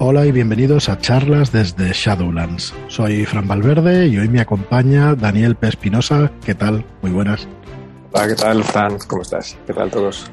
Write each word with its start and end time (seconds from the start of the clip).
Hola 0.00 0.24
y 0.26 0.30
bienvenidos 0.30 0.88
a 0.88 0.96
charlas 1.00 1.50
desde 1.50 1.90
Shadowlands. 1.92 2.72
Soy 2.86 3.24
Fran 3.26 3.48
Valverde 3.48 4.06
y 4.06 4.16
hoy 4.16 4.28
me 4.28 4.40
acompaña 4.40 5.16
Daniel 5.16 5.56
P. 5.56 5.66
Espinosa. 5.66 6.30
¿Qué 6.46 6.54
tal? 6.54 6.84
Muy 7.02 7.10
buenas. 7.10 7.48
Hola, 8.12 8.28
¿qué 8.28 8.36
tal, 8.36 8.62
Fran? 8.62 8.96
¿Cómo 9.08 9.22
estás? 9.22 9.58
¿Qué 9.66 9.74
tal 9.74 9.90
todos? 9.90 10.30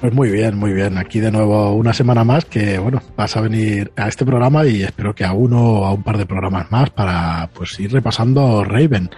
Pues 0.00 0.12
muy 0.12 0.30
bien, 0.30 0.58
muy 0.58 0.72
bien. 0.72 0.98
Aquí 0.98 1.20
de 1.20 1.30
nuevo 1.30 1.72
una 1.74 1.94
semana 1.94 2.24
más 2.24 2.44
que, 2.44 2.80
bueno, 2.80 3.00
vas 3.16 3.36
a 3.36 3.42
venir 3.42 3.92
a 3.94 4.08
este 4.08 4.26
programa 4.26 4.66
y 4.66 4.82
espero 4.82 5.14
que 5.14 5.24
a 5.24 5.34
uno 5.34 5.62
o 5.62 5.84
a 5.84 5.92
un 5.92 6.02
par 6.02 6.18
de 6.18 6.26
programas 6.26 6.72
más 6.72 6.90
para 6.90 7.48
pues 7.54 7.78
ir 7.78 7.92
repasando 7.92 8.64
Raven, 8.64 9.08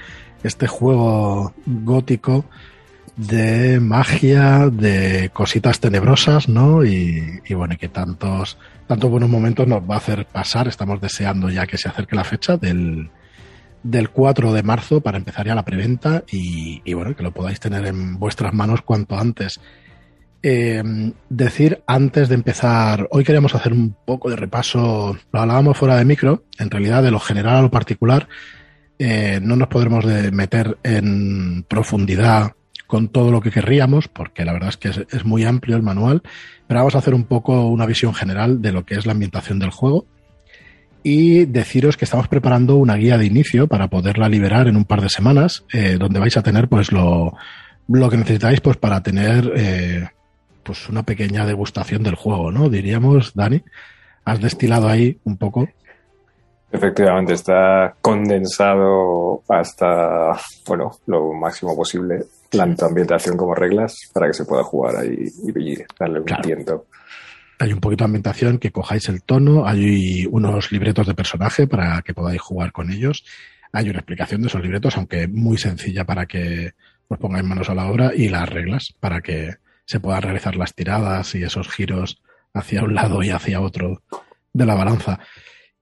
este 0.43 0.66
juego 0.66 1.54
gótico 1.64 2.45
de 3.16 3.80
magia, 3.80 4.68
de 4.70 5.30
cositas 5.32 5.80
tenebrosas, 5.80 6.48
¿no? 6.48 6.84
Y, 6.84 7.41
y 7.46 7.54
bueno, 7.54 7.77
que 7.79 7.89
tantos 7.89 8.59
tantos 8.93 9.11
buenos 9.11 9.30
momentos 9.30 9.66
nos 9.66 9.80
va 9.80 9.95
a 9.95 9.98
hacer 9.98 10.26
pasar. 10.26 10.68
Estamos 10.68 11.00
deseando 11.00 11.48
ya 11.48 11.67
que 11.67 11.79
se 11.79 11.89
acerque 11.89 12.14
la 12.14 12.25
fecha 12.25 12.58
del, 12.58 13.08
del 13.82 14.11
4 14.11 14.53
de 14.53 14.62
marzo 14.62 15.00
para 15.00 15.17
empezar 15.17 15.46
ya 15.46 15.54
la 15.54 15.64
preventa 15.64 16.25
y, 16.30 16.93
bueno, 16.93 17.17
que 17.17 17.22
lo 17.22 17.32
podáis 17.32 17.58
tener 17.58 17.86
en 17.86 18.18
vuestras 18.18 18.53
manos 18.53 18.82
cuanto 18.82 19.17
antes. 19.17 19.61
Eh, 20.43 20.82
decir 21.31 21.82
antes 21.86 22.29
de 22.29 22.34
empezar, 22.34 23.08
hoy 23.12 23.25
queríamos 23.25 23.54
hacer 23.54 23.72
un 23.72 23.96
poco 24.04 24.29
de 24.29 24.36
repaso, 24.36 25.17
lo 25.32 25.40
hablábamos 25.40 25.79
fuera 25.79 25.96
de 25.96 26.04
micro, 26.04 26.45
en 26.59 26.70
realidad 26.70 27.03
de 27.03 27.12
lo 27.12 27.18
general 27.18 27.56
a 27.56 27.62
lo 27.62 27.70
particular, 27.70 28.29
eh, 28.98 29.40
no 29.43 29.56
nos 29.56 29.68
podremos 29.68 30.04
meter 30.04 30.76
en 30.82 31.64
profundidad 31.67 32.53
con 32.92 33.09
todo 33.09 33.31
lo 33.31 33.41
que 33.41 33.50
querríamos, 33.50 34.09
porque 34.09 34.45
la 34.45 34.53
verdad 34.53 34.69
es 34.69 34.77
que 34.77 34.91
es, 34.91 35.25
muy 35.25 35.45
amplio 35.45 35.77
el 35.77 35.83
manual, 35.83 36.22
pero 36.72 36.81
vamos 36.81 36.94
a 36.94 37.00
hacer 37.00 37.12
un 37.12 37.25
poco 37.25 37.67
una 37.67 37.84
visión 37.84 38.14
general 38.14 38.62
de 38.62 38.72
lo 38.72 38.86
que 38.86 38.94
es 38.94 39.05
la 39.05 39.12
ambientación 39.12 39.58
del 39.58 39.69
juego 39.69 40.06
y 41.03 41.45
deciros 41.45 41.98
que 41.98 42.06
estamos 42.06 42.28
preparando 42.28 42.77
una 42.77 42.95
guía 42.95 43.19
de 43.19 43.27
inicio 43.27 43.69
para 43.69 43.89
poderla 43.89 44.27
liberar 44.27 44.69
en 44.69 44.78
un 44.78 44.87
par 44.87 45.03
de 45.03 45.11
semanas, 45.11 45.67
eh, 45.70 45.98
donde 46.00 46.19
vais 46.19 46.34
a 46.39 46.43
tener 46.43 46.69
pues 46.69 46.91
lo, 46.91 47.34
lo 47.89 48.09
que 48.09 48.17
necesitáis 48.17 48.62
pues 48.62 48.78
para 48.78 49.03
tener 49.03 49.53
eh, 49.55 50.09
pues 50.62 50.89
una 50.89 51.03
pequeña 51.03 51.45
degustación 51.45 52.03
del 52.03 52.15
juego, 52.15 52.50
¿no? 52.50 52.70
Diríamos, 52.70 53.34
Dani, 53.34 53.62
has 54.25 54.41
destilado 54.41 54.89
ahí 54.89 55.19
un 55.25 55.37
poco. 55.37 55.69
Efectivamente, 56.73 57.34
está 57.34 57.97
condensado 58.00 59.43
hasta, 59.47 60.41
bueno, 60.67 60.93
lo 61.05 61.34
máximo 61.34 61.77
posible 61.77 62.25
tanto 62.53 62.86
ambientación 62.86 63.36
como 63.36 63.55
reglas 63.55 64.11
para 64.12 64.28
que 64.28 64.34
se 64.34 64.45
pueda 64.45 64.62
jugar 64.62 64.97
ahí 64.97 65.27
y 65.56 65.77
darle 65.98 66.20
un 66.20 66.25
claro. 66.25 66.42
tiento. 66.42 66.86
Hay 67.59 67.72
un 67.72 67.81
poquito 67.81 68.05
de 68.05 68.06
ambientación, 68.06 68.59
que 68.59 68.70
cojáis 68.70 69.09
el 69.09 69.22
tono, 69.22 69.67
hay 69.67 70.27
unos 70.27 70.70
libretos 70.72 71.06
de 71.06 71.14
personaje 71.14 71.67
para 71.67 72.03
que 72.03 72.14
podáis 72.14 72.41
jugar 72.41 72.72
con 72.72 72.91
ellos. 72.91 73.25
Hay 73.72 73.89
una 73.89 74.00
explicación 74.00 74.42
de 74.42 74.48
esos 74.48 74.62
libretos, 74.62 74.97
aunque 74.97 75.28
muy 75.28 75.56
sencilla 75.56 76.05
para 76.05 76.27
que 76.27 76.72
os 77.09 77.19
pongáis 77.19 77.44
manos 77.44 77.70
a 77.70 77.75
la 77.75 77.86
obra, 77.86 78.12
y 78.14 78.28
las 78.28 78.48
reglas 78.48 78.94
para 78.98 79.20
que 79.20 79.56
se 79.84 80.00
puedan 80.00 80.22
realizar 80.22 80.56
las 80.56 80.75
tiradas 80.75 81.34
y 81.34 81.42
esos 81.42 81.69
giros 81.69 82.22
hacia 82.53 82.83
un 82.83 82.94
lado 82.94 83.22
y 83.22 83.31
hacia 83.31 83.61
otro 83.61 84.03
de 84.53 84.66
la 84.66 84.75
balanza. 84.75 85.20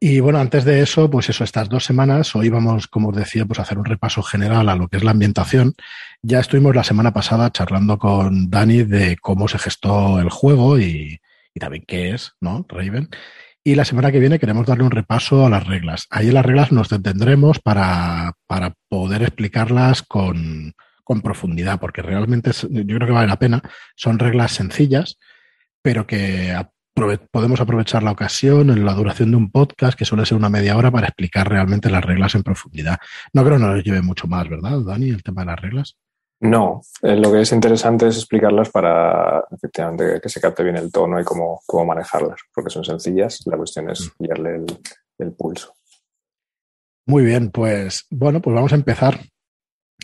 Y 0.03 0.21
bueno, 0.21 0.39
antes 0.39 0.65
de 0.65 0.81
eso, 0.81 1.11
pues 1.11 1.29
eso, 1.29 1.45
estas 1.45 1.69
dos 1.69 1.85
semanas, 1.85 2.35
hoy 2.35 2.49
vamos, 2.49 2.87
como 2.87 3.11
os 3.11 3.17
decía, 3.17 3.45
pues 3.45 3.59
a 3.59 3.63
hacer 3.63 3.77
un 3.77 3.85
repaso 3.85 4.23
general 4.23 4.71
a 4.71 4.75
lo 4.75 4.89
que 4.89 4.97
es 4.97 5.05
la 5.05 5.11
ambientación. 5.11 5.75
Ya 6.23 6.41
estuvimos 6.41 6.75
la 6.75 6.85
semana 6.85 7.13
pasada 7.13 7.53
charlando 7.53 7.99
con 7.99 8.49
Dani 8.49 8.85
de 8.85 9.19
cómo 9.19 9.47
se 9.47 9.59
gestó 9.59 10.19
el 10.19 10.31
juego 10.31 10.79
y, 10.79 11.21
también 11.61 11.85
qué 11.87 12.13
es, 12.13 12.33
¿no? 12.41 12.65
Raven. 12.67 13.11
Y 13.63 13.75
la 13.75 13.85
semana 13.85 14.11
que 14.11 14.21
viene 14.21 14.39
queremos 14.39 14.67
darle 14.67 14.85
un 14.85 14.91
repaso 14.91 15.45
a 15.45 15.51
las 15.51 15.67
reglas. 15.67 16.07
Ahí 16.09 16.29
en 16.29 16.35
las 16.35 16.47
reglas 16.47 16.73
nos 16.73 16.89
detendremos 16.89 17.59
para, 17.59 18.33
para 18.47 18.73
poder 18.89 19.21
explicarlas 19.23 20.03
con, 20.03 20.75
con 21.05 21.21
profundidad, 21.21 21.79
porque 21.79 22.01
realmente 22.01 22.53
yo 22.71 22.97
creo 22.97 23.07
que 23.07 23.13
vale 23.13 23.29
la 23.29 23.39
pena. 23.39 23.61
Son 23.97 24.19
reglas 24.19 24.53
sencillas, 24.53 25.19
pero 25.83 26.07
que 26.07 26.55
podemos 27.31 27.61
aprovechar 27.61 28.03
la 28.03 28.13
ocasión 28.13 28.71
en 28.71 28.85
la 28.85 28.95
duración 28.95 29.31
de 29.31 29.37
un 29.37 29.51
podcast, 29.51 29.99
que 29.99 30.05
suele 30.05 30.27
ser 30.27 30.37
una 30.37 30.49
media 30.49 30.77
hora, 30.77 30.91
para 30.91 31.07
explicar 31.07 31.49
realmente 31.49 31.91
las 31.91 32.05
reglas 32.05 32.35
en 32.35 32.43
profundidad. 32.43 32.99
No 33.33 33.45
creo 33.45 33.59
que 33.59 33.65
nos 33.65 33.85
lleve 33.85 34.03
mucho 34.03 34.27
más, 34.27 34.49
¿verdad, 34.49 34.81
Dani, 34.81 35.11
el 35.11 35.23
tema 35.23 35.43
de 35.43 35.47
las 35.47 35.61
reglas? 35.61 35.97
No, 36.41 36.81
eh, 37.03 37.17
lo 37.17 37.31
que 37.31 37.43
es 37.43 37.53
interesante 37.53 38.09
es 38.09 38.17
explicarlas 38.17 38.71
para 38.71 39.45
efectivamente 39.51 40.21
que 40.23 40.29
se 40.31 40.41
capte 40.41 40.63
bien 40.63 40.77
el 40.77 40.91
tono 40.91 41.21
y 41.21 41.25
cómo, 41.25 41.61
cómo 41.67 41.85
manejarlas, 41.85 42.41
porque 42.55 42.71
son 42.71 42.83
sencillas, 42.83 43.43
la 43.45 43.59
cuestión 43.59 43.91
es 43.91 44.11
pillarle 44.19 44.57
el, 44.57 44.67
el 45.19 45.33
pulso. 45.33 45.75
Muy 47.07 47.25
bien, 47.25 47.51
pues 47.51 48.07
bueno, 48.11 48.41
pues 48.41 48.55
vamos 48.55 48.73
a 48.73 48.77
empezar 48.77 49.21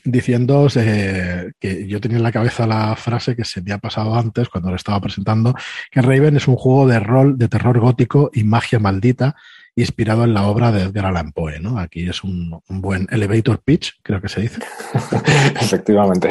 diciendo 0.05 0.69
eh, 0.77 1.53
que 1.59 1.87
yo 1.87 2.01
tenía 2.01 2.19
en 2.19 2.23
la 2.23 2.33
cabeza 2.33 2.67
la 2.67 2.97
frase 2.97 3.37
que 3.37 3.45
se 3.45 3.63
me 3.63 3.73
ha 3.73 3.79
pasado 3.79 4.15
antes 4.17 4.49
cuando 4.49 4.71
lo 4.71 4.77
estaba 4.77 5.01
presentando, 5.01 5.55
que 5.91 6.03
Raven 6.03 6.37
es 6.37 6.49
un 6.49 6.57
juego 6.57 6.87
de 6.87 7.01
rol 7.01 7.39
de 7.39 7.49
terror 7.49 7.79
gótico 7.81 8.31
y 8.33 8.45
magia 8.45 8.79
maldita 8.79 9.37
inspirado 9.75 10.25
en 10.25 10.33
la 10.33 10.45
obra 10.45 10.73
de 10.73 10.85
Edgar 10.85 11.07
Allan 11.07 11.33
Poe, 11.33 11.61
¿no? 11.61 11.79
Aquí 11.79 12.09
es 12.09 12.25
un, 12.25 12.59
un 12.67 12.81
buen 12.81 13.07
elevator 13.11 13.61
pitch, 13.63 14.01
creo 14.03 14.21
que 14.23 14.29
se 14.29 14.41
dice. 14.41 14.61
Efectivamente. 15.61 16.29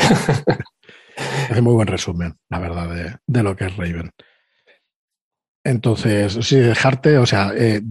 es 1.49 1.61
muy 1.61 1.73
buen 1.73 1.87
resumen, 1.87 2.35
la 2.49 2.59
verdad, 2.59 2.89
de, 2.89 3.17
de, 3.27 3.43
lo 3.43 3.55
que 3.55 3.65
es 3.65 3.77
Raven. 3.77 4.11
Entonces, 5.63 6.37
si 6.41 6.57
dejarte, 6.57 7.17
o 7.19 7.25
sea, 7.25 7.51
eh, 7.55 7.81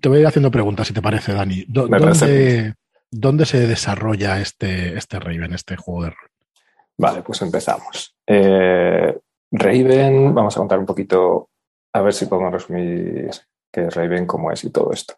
te 0.00 0.08
voy 0.08 0.18
a 0.18 0.20
ir 0.22 0.26
haciendo 0.26 0.50
preguntas, 0.50 0.86
si 0.86 0.92
te 0.92 1.02
parece, 1.02 1.32
Dani. 1.32 1.64
¿Dónde, 1.68 1.98
parece 1.98 2.74
¿Dónde 3.10 3.46
se 3.46 3.66
desarrolla 3.66 4.40
este, 4.40 4.96
este 4.96 5.18
Raven, 5.18 5.54
este 5.54 5.76
juego 5.76 6.04
de 6.04 6.10
rol? 6.10 6.30
Vale, 6.98 7.22
pues 7.22 7.40
empezamos. 7.42 8.14
Eh, 8.26 9.18
Raven, 9.50 10.34
vamos 10.34 10.56
a 10.56 10.60
contar 10.60 10.78
un 10.78 10.86
poquito, 10.86 11.48
a 11.92 12.02
ver 12.02 12.12
si 12.12 12.26
podemos 12.26 12.52
resumir 12.52 13.30
qué 13.72 13.86
es 13.86 13.94
Raven, 13.94 14.26
cómo 14.26 14.52
es 14.52 14.64
y 14.64 14.70
todo 14.70 14.92
esto. 14.92 15.14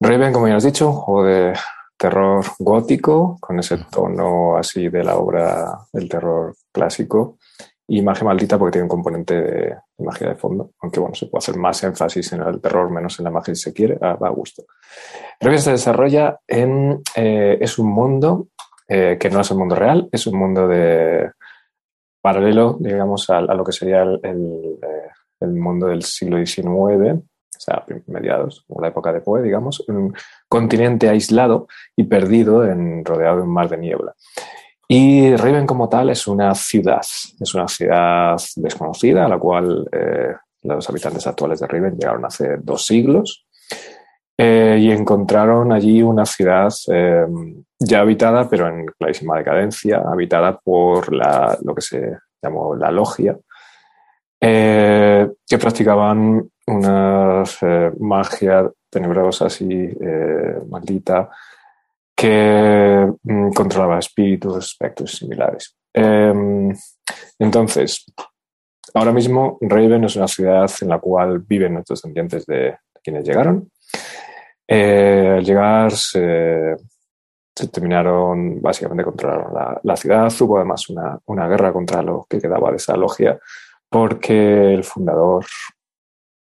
Raven, 0.00 0.32
como 0.32 0.48
ya 0.48 0.56
has 0.56 0.64
dicho, 0.64 0.88
un 0.88 0.96
juego 0.96 1.24
de 1.24 1.52
terror 1.96 2.44
gótico, 2.58 3.38
con 3.40 3.60
ese 3.60 3.78
tono 3.90 4.56
así 4.56 4.88
de 4.88 5.04
la 5.04 5.16
obra 5.16 5.86
del 5.92 6.08
terror 6.08 6.56
clásico, 6.72 7.38
y 7.88 8.02
maldita 8.02 8.58
porque 8.58 8.72
tiene 8.72 8.84
un 8.84 8.88
componente 8.88 9.34
de, 9.40 9.76
magia 9.98 10.28
de 10.28 10.34
fondo, 10.34 10.72
aunque 10.80 11.00
bueno, 11.00 11.14
se 11.14 11.26
puede 11.26 11.40
hacer 11.40 11.56
más 11.56 11.82
énfasis 11.82 12.32
en 12.32 12.42
el 12.42 12.60
terror, 12.60 12.90
menos 12.90 13.18
en 13.18 13.24
la 13.24 13.30
magia 13.30 13.54
si 13.54 13.62
se 13.62 13.72
quiere, 13.72 13.98
a, 14.00 14.12
a 14.12 14.28
gusto. 14.30 14.64
Raven 15.40 15.58
se 15.58 15.72
desarrolla 15.72 16.38
en, 16.46 17.02
eh, 17.16 17.58
es 17.60 17.78
un 17.78 17.88
mundo 17.88 18.48
eh, 18.88 19.16
que 19.18 19.30
no 19.30 19.40
es 19.40 19.50
el 19.50 19.58
mundo 19.58 19.74
real, 19.74 20.08
es 20.12 20.26
un 20.26 20.38
mundo 20.38 20.68
de 20.68 21.30
paralelo, 22.20 22.76
digamos, 22.78 23.28
a, 23.30 23.40
lo 23.40 23.64
que 23.64 23.72
sería 23.72 24.02
el, 24.02 24.20
el, 24.22 24.78
eh, 25.40 25.46
mundo 25.46 25.88
del 25.88 26.02
siglo 26.02 26.38
XIX, 26.38 26.66
o 26.66 27.60
sea, 27.64 27.84
mediados, 28.06 28.64
la 28.80 28.88
época 28.88 29.12
de 29.12 29.20
Poe, 29.20 29.42
digamos, 29.42 29.80
un 29.88 30.14
continente 30.48 31.08
aislado 31.08 31.68
y 31.96 32.04
perdido, 32.04 32.64
en, 32.64 33.04
rodeado 33.04 33.36
de 33.36 33.42
un 33.42 33.52
mar 33.52 33.68
de 33.68 33.78
niebla. 33.78 34.14
Y 34.94 35.34
Raven 35.36 35.66
como 35.66 35.88
tal 35.88 36.10
es 36.10 36.26
una 36.26 36.54
ciudad, 36.54 37.00
es 37.00 37.54
una 37.54 37.66
ciudad 37.66 38.36
desconocida 38.56 39.24
a 39.24 39.28
la 39.28 39.38
cual 39.38 39.88
eh, 39.90 40.34
los 40.64 40.90
habitantes 40.90 41.26
actuales 41.26 41.60
de 41.60 41.66
Raven 41.66 41.96
llegaron 41.96 42.26
hace 42.26 42.58
dos 42.58 42.84
siglos 42.84 43.46
eh, 44.36 44.76
y 44.78 44.90
encontraron 44.90 45.72
allí 45.72 46.02
una 46.02 46.26
ciudad 46.26 46.70
eh, 46.92 47.24
ya 47.78 48.00
habitada, 48.00 48.46
pero 48.50 48.68
en 48.68 48.84
clarísima 48.84 49.38
decadencia, 49.38 50.02
habitada 50.06 50.58
por 50.58 51.10
la, 51.10 51.56
lo 51.62 51.74
que 51.74 51.80
se 51.80 52.18
llamó 52.42 52.76
la 52.76 52.90
logia, 52.90 53.34
que 54.38 55.58
practicaban 55.58 56.50
una 56.66 57.44
magia 57.98 58.70
tenebrosa 58.90 59.46
y 59.58 59.88
maldita 60.68 61.30
que 62.14 63.12
mm, 63.22 63.50
controlaba 63.52 63.98
espíritus, 63.98 64.58
espectros 64.58 65.12
similares. 65.12 65.76
Eh, 65.94 66.72
entonces, 67.38 68.06
ahora 68.94 69.12
mismo 69.12 69.58
Raven 69.60 70.04
es 70.04 70.16
una 70.16 70.28
ciudad 70.28 70.70
en 70.80 70.88
la 70.88 70.98
cual 70.98 71.40
viven 71.40 71.74
nuestros 71.74 72.00
descendientes 72.00 72.46
de 72.46 72.76
quienes 73.02 73.24
llegaron. 73.24 73.70
Eh, 74.66 75.34
al 75.38 75.44
llegar 75.44 75.92
se, 75.92 76.76
terminaron, 77.70 78.60
básicamente 78.62 79.04
controlaron 79.04 79.80
la, 79.82 79.96
ciudad. 79.96 80.32
Hubo 80.40 80.56
además 80.56 80.88
una, 80.88 81.48
guerra 81.48 81.72
contra 81.72 82.02
lo 82.02 82.26
que 82.28 82.40
quedaba 82.40 82.70
de 82.70 82.76
esa 82.76 82.96
logia 82.96 83.38
porque 83.88 84.72
el 84.72 84.84
fundador, 84.84 85.44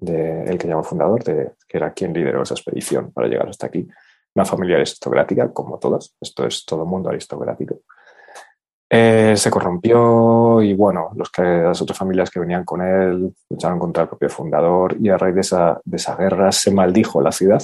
el 0.01 0.57
que 0.57 0.67
llamó 0.67 0.83
fundador, 0.83 1.23
de, 1.23 1.53
que 1.67 1.77
era 1.77 1.91
quien 1.93 2.13
lideró 2.13 2.43
esa 2.43 2.53
expedición 2.53 3.11
para 3.11 3.27
llegar 3.27 3.49
hasta 3.49 3.65
aquí, 3.65 3.87
una 4.35 4.45
familia 4.45 4.77
aristocrática, 4.77 5.51
como 5.51 5.79
todas. 5.79 6.15
Esto 6.21 6.45
es 6.45 6.65
todo 6.65 6.85
mundo 6.85 7.09
aristocrático. 7.09 7.81
Eh, 8.91 9.35
se 9.37 9.51
corrompió 9.51 10.61
y 10.63 10.73
bueno, 10.73 11.11
los 11.15 11.29
que, 11.29 11.43
las 11.43 11.79
otras 11.81 11.97
familias 11.97 12.31
que 12.31 12.39
venían 12.39 12.63
con 12.63 12.81
él 12.81 13.31
lucharon 13.49 13.77
contra 13.77 14.03
el 14.03 14.09
propio 14.09 14.29
fundador 14.29 14.97
y 14.99 15.09
a 15.09 15.17
raíz 15.17 15.35
de 15.35 15.41
esa, 15.41 15.79
de 15.85 15.97
esa 15.97 16.15
guerra 16.15 16.51
se 16.51 16.71
maldijo 16.71 17.21
la 17.21 17.31
ciudad. 17.31 17.61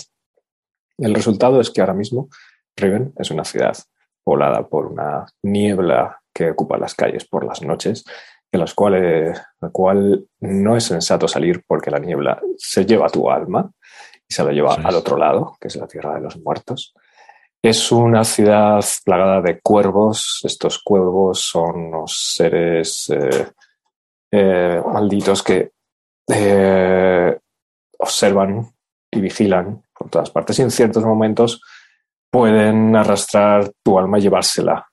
El 0.97 1.15
resultado 1.15 1.59
es 1.59 1.71
que 1.71 1.81
ahora 1.81 1.95
mismo 1.95 2.29
Riven 2.75 3.13
es 3.17 3.31
una 3.31 3.43
ciudad 3.43 3.75
poblada 4.23 4.67
por 4.67 4.85
una 4.85 5.25
niebla 5.43 6.21
que 6.33 6.51
ocupa 6.51 6.77
las 6.77 6.93
calles 6.93 7.25
por 7.25 7.45
las 7.45 7.61
noches, 7.61 8.03
en 8.51 8.59
las 8.59 8.73
cuales, 8.73 9.41
la 9.61 9.69
cual 9.69 10.27
no 10.41 10.77
es 10.77 10.83
sensato 10.83 11.27
salir 11.27 11.63
porque 11.65 11.91
la 11.91 11.99
niebla 11.99 12.39
se 12.57 12.85
lleva 12.85 13.09
tu 13.09 13.29
alma 13.31 13.71
y 14.27 14.33
se 14.33 14.43
la 14.43 14.51
lleva 14.51 14.75
al 14.75 14.95
otro 14.95 15.17
lado, 15.17 15.57
que 15.59 15.67
es 15.67 15.75
la 15.75 15.87
tierra 15.87 16.15
de 16.15 16.21
los 16.21 16.37
muertos. 16.37 16.93
Es 17.61 17.91
una 17.91 18.23
ciudad 18.23 18.83
plagada 19.03 19.41
de 19.41 19.59
cuervos. 19.59 20.41
Estos 20.43 20.79
cuervos 20.83 21.39
son 21.39 21.87
unos 21.87 22.33
seres 22.35 23.09
eh, 23.09 23.47
eh, 24.31 24.81
malditos 24.85 25.41
que 25.41 25.71
eh, 26.27 27.37
observan 27.97 28.67
y 29.11 29.21
vigilan 29.21 29.83
por 29.97 30.09
todas 30.09 30.29
partes 30.29 30.59
y 30.59 30.61
en 30.61 30.71
ciertos 30.71 31.03
momentos 31.03 31.61
pueden 32.29 32.95
arrastrar 32.95 33.71
tu 33.81 33.97
alma 33.97 34.19
y 34.19 34.23
llevársela 34.23 34.87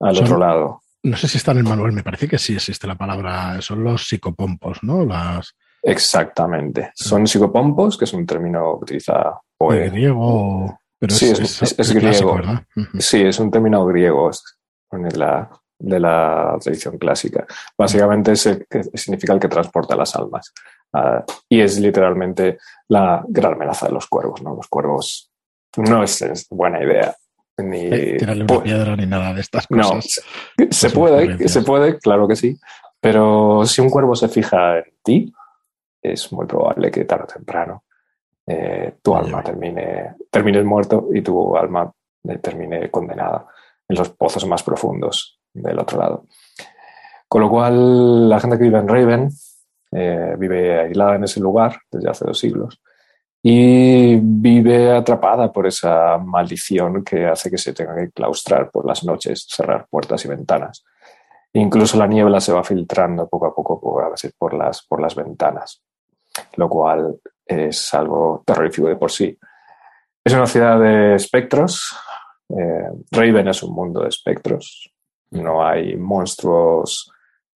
al 0.00 0.18
otro 0.18 0.38
lado. 0.38 0.82
No 1.02 1.16
sé 1.16 1.28
si 1.28 1.38
está 1.38 1.52
en 1.52 1.58
el 1.58 1.64
manual, 1.64 1.92
me 1.92 2.02
parece 2.02 2.26
que 2.26 2.38
sí 2.38 2.54
existe 2.54 2.86
la 2.86 2.96
palabra, 2.96 3.60
son 3.62 3.84
los 3.84 4.08
psicopompos, 4.08 4.82
¿no? 4.82 5.04
Las... 5.04 5.54
Exactamente. 5.86 6.90
Son 6.94 7.26
psicopompos, 7.28 7.96
que 7.96 8.06
es 8.06 8.12
un 8.12 8.26
término 8.26 8.76
que 8.78 8.84
utiliza 8.84 9.40
Poe. 9.56 9.88
griego, 9.88 10.80
pero 10.98 11.14
sí, 11.14 11.30
es, 11.30 11.94
griego. 11.94 12.40
Sí, 12.98 13.22
es 13.22 13.38
un 13.38 13.52
término 13.52 13.86
griego 13.86 14.30
de 14.90 15.16
la, 15.16 15.48
de 15.78 16.00
la 16.00 16.56
tradición 16.60 16.98
clásica. 16.98 17.46
Básicamente 17.78 18.34
significa 18.34 19.32
el 19.32 19.38
que 19.38 19.48
transporta 19.48 19.94
las 19.94 20.16
almas. 20.16 20.52
Ah, 20.92 21.24
y 21.48 21.60
es 21.60 21.78
literalmente 21.78 22.58
la 22.88 23.24
gran 23.28 23.54
amenaza 23.54 23.86
de 23.86 23.92
los 23.92 24.08
cuervos, 24.08 24.42
¿no? 24.42 24.56
Los 24.56 24.66
cuervos 24.66 25.30
no 25.76 26.02
es, 26.02 26.46
buena 26.50 26.82
idea. 26.82 27.14
Ni 27.58 27.88
tirarle 28.18 28.42
una 28.42 28.62
piedra 28.62 28.96
ni 28.96 29.06
nada 29.06 29.32
de 29.32 29.40
estas 29.40 29.68
cosas. 29.68 30.20
No, 30.58 30.66
se 30.68 30.90
puede, 30.90 31.48
se 31.48 31.62
puede, 31.62 31.98
claro 31.98 32.26
que 32.26 32.34
sí. 32.34 32.58
Pero 33.00 33.64
si 33.66 33.80
un 33.80 33.88
cuervo 33.88 34.16
se 34.16 34.28
fija 34.28 34.78
en 34.78 34.84
ti, 35.04 35.32
es 36.12 36.32
muy 36.32 36.46
probable 36.46 36.90
que 36.90 37.04
tarde 37.04 37.24
o 37.24 37.26
temprano 37.26 37.84
eh, 38.46 38.96
tu 39.02 39.14
alma 39.14 39.42
termine, 39.42 40.14
termine 40.30 40.62
muerto 40.62 41.08
y 41.12 41.20
tu 41.20 41.56
alma 41.56 41.92
termine 42.40 42.90
condenada 42.90 43.46
en 43.88 43.96
los 43.96 44.10
pozos 44.10 44.46
más 44.46 44.62
profundos 44.62 45.40
del 45.52 45.78
otro 45.78 45.98
lado. 45.98 46.26
Con 47.28 47.42
lo 47.42 47.50
cual, 47.50 48.28
la 48.28 48.38
gente 48.38 48.56
que 48.56 48.64
vive 48.64 48.78
en 48.78 48.88
Raven 48.88 49.28
eh, 49.92 50.34
vive 50.38 50.80
aislada 50.80 51.16
en 51.16 51.24
ese 51.24 51.40
lugar 51.40 51.78
desde 51.90 52.10
hace 52.10 52.24
dos 52.24 52.38
siglos 52.38 52.80
y 53.42 54.16
vive 54.16 54.90
atrapada 54.92 55.52
por 55.52 55.66
esa 55.66 56.18
maldición 56.18 57.04
que 57.04 57.26
hace 57.26 57.50
que 57.50 57.58
se 57.58 57.72
tenga 57.72 57.94
que 57.94 58.10
claustrar 58.10 58.70
por 58.70 58.86
las 58.86 59.04
noches, 59.04 59.46
cerrar 59.48 59.86
puertas 59.88 60.24
y 60.24 60.28
ventanas. 60.28 60.84
Incluso 61.52 61.96
la 61.96 62.08
niebla 62.08 62.40
se 62.40 62.52
va 62.52 62.64
filtrando 62.64 63.28
poco 63.28 63.46
a 63.46 63.54
poco 63.54 63.80
por, 63.80 64.04
a 64.04 64.10
veces 64.10 64.34
por 64.36 64.52
las, 64.52 64.84
por 64.86 65.00
las 65.00 65.14
ventanas, 65.14 65.82
lo 66.56 66.68
cual 66.68 67.20
es 67.44 67.94
algo 67.94 68.42
terrorífico 68.44 68.88
de 68.88 68.96
por 68.96 69.10
sí. 69.10 69.36
Es 70.24 70.32
una 70.32 70.46
ciudad 70.46 70.80
de 70.80 71.14
espectros. 71.14 71.96
Eh, 72.48 72.90
Raven 73.12 73.48
es 73.48 73.62
un 73.62 73.74
mundo 73.74 74.02
de 74.02 74.08
espectros. 74.08 74.92
No 75.30 75.64
hay 75.64 75.96
monstruos 75.96 77.10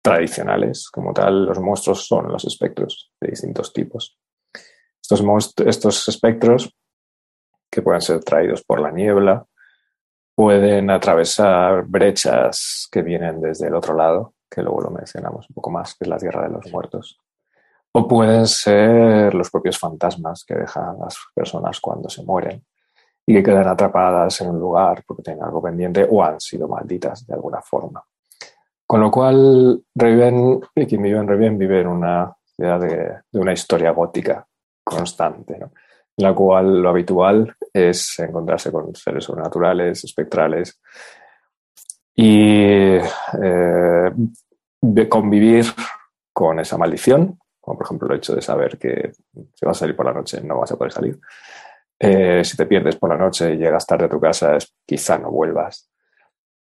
tradicionales 0.02 0.90
como 0.90 1.12
tal. 1.12 1.46
Los 1.46 1.60
monstruos 1.60 2.06
son 2.06 2.28
los 2.28 2.44
espectros 2.44 3.12
de 3.20 3.30
distintos 3.30 3.72
tipos. 3.72 4.18
Estos, 5.00 6.08
espectros, 6.08 6.74
que 7.70 7.80
pueden 7.80 8.02
ser 8.02 8.20
traídos 8.20 8.62
por 8.62 8.80
la 8.80 8.90
niebla, 8.90 9.46
pueden 10.34 10.90
atravesar 10.90 11.84
brechas 11.86 12.88
que 12.92 13.02
vienen 13.02 13.40
desde 13.40 13.68
el 13.68 13.74
otro 13.74 13.94
lado, 13.94 14.34
que 14.50 14.62
luego 14.62 14.82
lo 14.82 14.90
mencionamos 14.90 15.48
un 15.48 15.54
poco 15.54 15.70
más, 15.70 15.94
que 15.94 16.04
es 16.04 16.08
la 16.08 16.18
tierra 16.18 16.42
de 16.42 16.50
los 16.50 16.70
muertos. 16.70 17.18
O 17.98 18.06
pueden 18.06 18.46
ser 18.46 19.34
los 19.34 19.50
propios 19.50 19.76
fantasmas 19.76 20.44
que 20.44 20.54
dejan 20.54 21.00
las 21.00 21.16
personas 21.34 21.80
cuando 21.80 22.08
se 22.08 22.22
mueren 22.22 22.64
y 23.26 23.34
que 23.34 23.42
quedan 23.42 23.66
atrapadas 23.66 24.40
en 24.40 24.50
un 24.50 24.60
lugar 24.60 25.02
porque 25.04 25.24
tienen 25.24 25.42
algo 25.42 25.60
pendiente 25.60 26.06
o 26.08 26.22
han 26.22 26.40
sido 26.40 26.68
malditas 26.68 27.26
de 27.26 27.34
alguna 27.34 27.60
forma. 27.60 28.00
Con 28.86 29.00
lo 29.00 29.10
cual, 29.10 29.82
Raven, 29.96 30.60
quien 30.88 31.02
vive 31.02 31.18
en 31.18 31.26
Raven 31.26 31.58
vive 31.58 31.80
en 31.80 31.88
una 31.88 32.32
ciudad 32.44 32.78
de 32.78 33.40
una 33.40 33.52
historia 33.52 33.90
gótica 33.90 34.46
constante, 34.84 35.56
en 35.56 35.68
la 36.18 36.32
cual 36.36 36.80
lo 36.80 36.90
habitual 36.90 37.52
es 37.72 38.16
encontrarse 38.20 38.70
con 38.70 38.94
seres 38.94 39.24
sobrenaturales, 39.24 40.04
espectrales 40.04 40.80
y 42.14 42.96
eh, 43.42 44.12
convivir 45.08 45.64
con 46.32 46.60
esa 46.60 46.78
maldición, 46.78 47.40
como 47.68 47.76
por 47.76 47.86
ejemplo 47.86 48.08
el 48.08 48.16
hecho 48.16 48.34
de 48.34 48.40
saber 48.40 48.78
que 48.78 49.12
si 49.34 49.66
vas 49.66 49.76
a 49.76 49.80
salir 49.80 49.94
por 49.94 50.06
la 50.06 50.14
noche 50.14 50.40
no 50.40 50.58
vas 50.58 50.72
a 50.72 50.76
poder 50.76 50.90
salir. 50.90 51.20
Eh, 51.98 52.42
si 52.42 52.56
te 52.56 52.64
pierdes 52.64 52.96
por 52.96 53.10
la 53.10 53.18
noche 53.18 53.52
y 53.52 53.58
llegas 53.58 53.86
tarde 53.86 54.06
a 54.06 54.08
tu 54.08 54.18
casa, 54.18 54.56
quizá 54.86 55.18
no 55.18 55.30
vuelvas. 55.30 55.90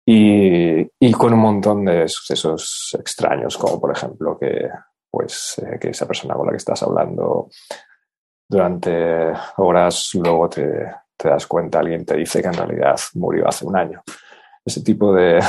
Y, 0.06 1.12
con 1.14 1.34
un 1.34 1.40
montón 1.40 1.86
de 1.86 2.08
sucesos 2.08 2.96
extraños, 3.00 3.58
como 3.58 3.80
por 3.80 3.92
ejemplo 3.92 4.38
que, 4.38 4.70
pues, 5.10 5.60
eh, 5.66 5.80
que 5.80 5.90
esa 5.90 6.06
persona 6.06 6.36
con 6.36 6.46
la 6.46 6.52
que 6.52 6.58
estás 6.58 6.84
hablando 6.84 7.50
durante 8.48 9.34
horas, 9.58 10.12
luego 10.16 10.50
te, 10.50 10.92
das 11.18 11.48
cuenta, 11.48 11.80
alguien 11.80 12.06
te 12.06 12.18
dice 12.18 12.42
que 12.42 12.48
en 12.50 12.54
realidad 12.54 13.00
murió 13.16 13.48
hace 13.48 13.66
un 13.66 13.76
año. 13.76 14.04
Ese 14.64 14.84
tipo 14.84 15.14
de, 15.14 15.40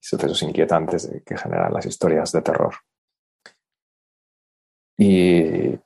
sucesos 0.00 0.42
inquietantes 0.42 1.10
que 1.26 1.36
generan 1.36 1.72
las 1.72 1.84
historias 1.84 2.32
de 2.32 2.40
terror. 2.40 2.74
Y 4.98 5.78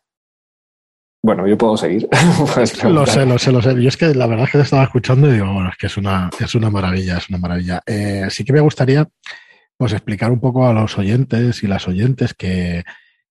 bueno, 1.22 1.46
yo 1.46 1.58
puedo 1.58 1.76
seguir. 1.76 2.08
lo 2.88 3.04
sé, 3.06 3.26
lo 3.26 3.38
sé, 3.38 3.50
lo 3.50 3.60
sé. 3.60 3.82
Yo 3.82 3.88
es 3.88 3.96
que 3.96 4.14
la 4.14 4.26
verdad 4.26 4.44
es 4.44 4.52
que 4.52 4.58
te 4.58 4.64
estaba 4.64 4.84
escuchando 4.84 5.28
y 5.28 5.32
digo, 5.32 5.52
bueno, 5.52 5.70
es 5.70 5.76
que 5.76 5.86
es 5.86 5.96
una, 5.96 6.30
es 6.38 6.54
una 6.54 6.70
maravilla, 6.70 7.18
es 7.18 7.28
una 7.28 7.38
maravilla. 7.38 7.82
Eh, 7.84 8.26
sí 8.30 8.44
que 8.44 8.52
me 8.52 8.60
gustaría 8.60 9.08
pues 9.76 9.92
explicar 9.92 10.30
un 10.30 10.40
poco 10.40 10.66
a 10.66 10.72
los 10.72 10.96
oyentes 10.98 11.62
y 11.62 11.66
las 11.66 11.88
oyentes 11.88 12.32
que, 12.32 12.84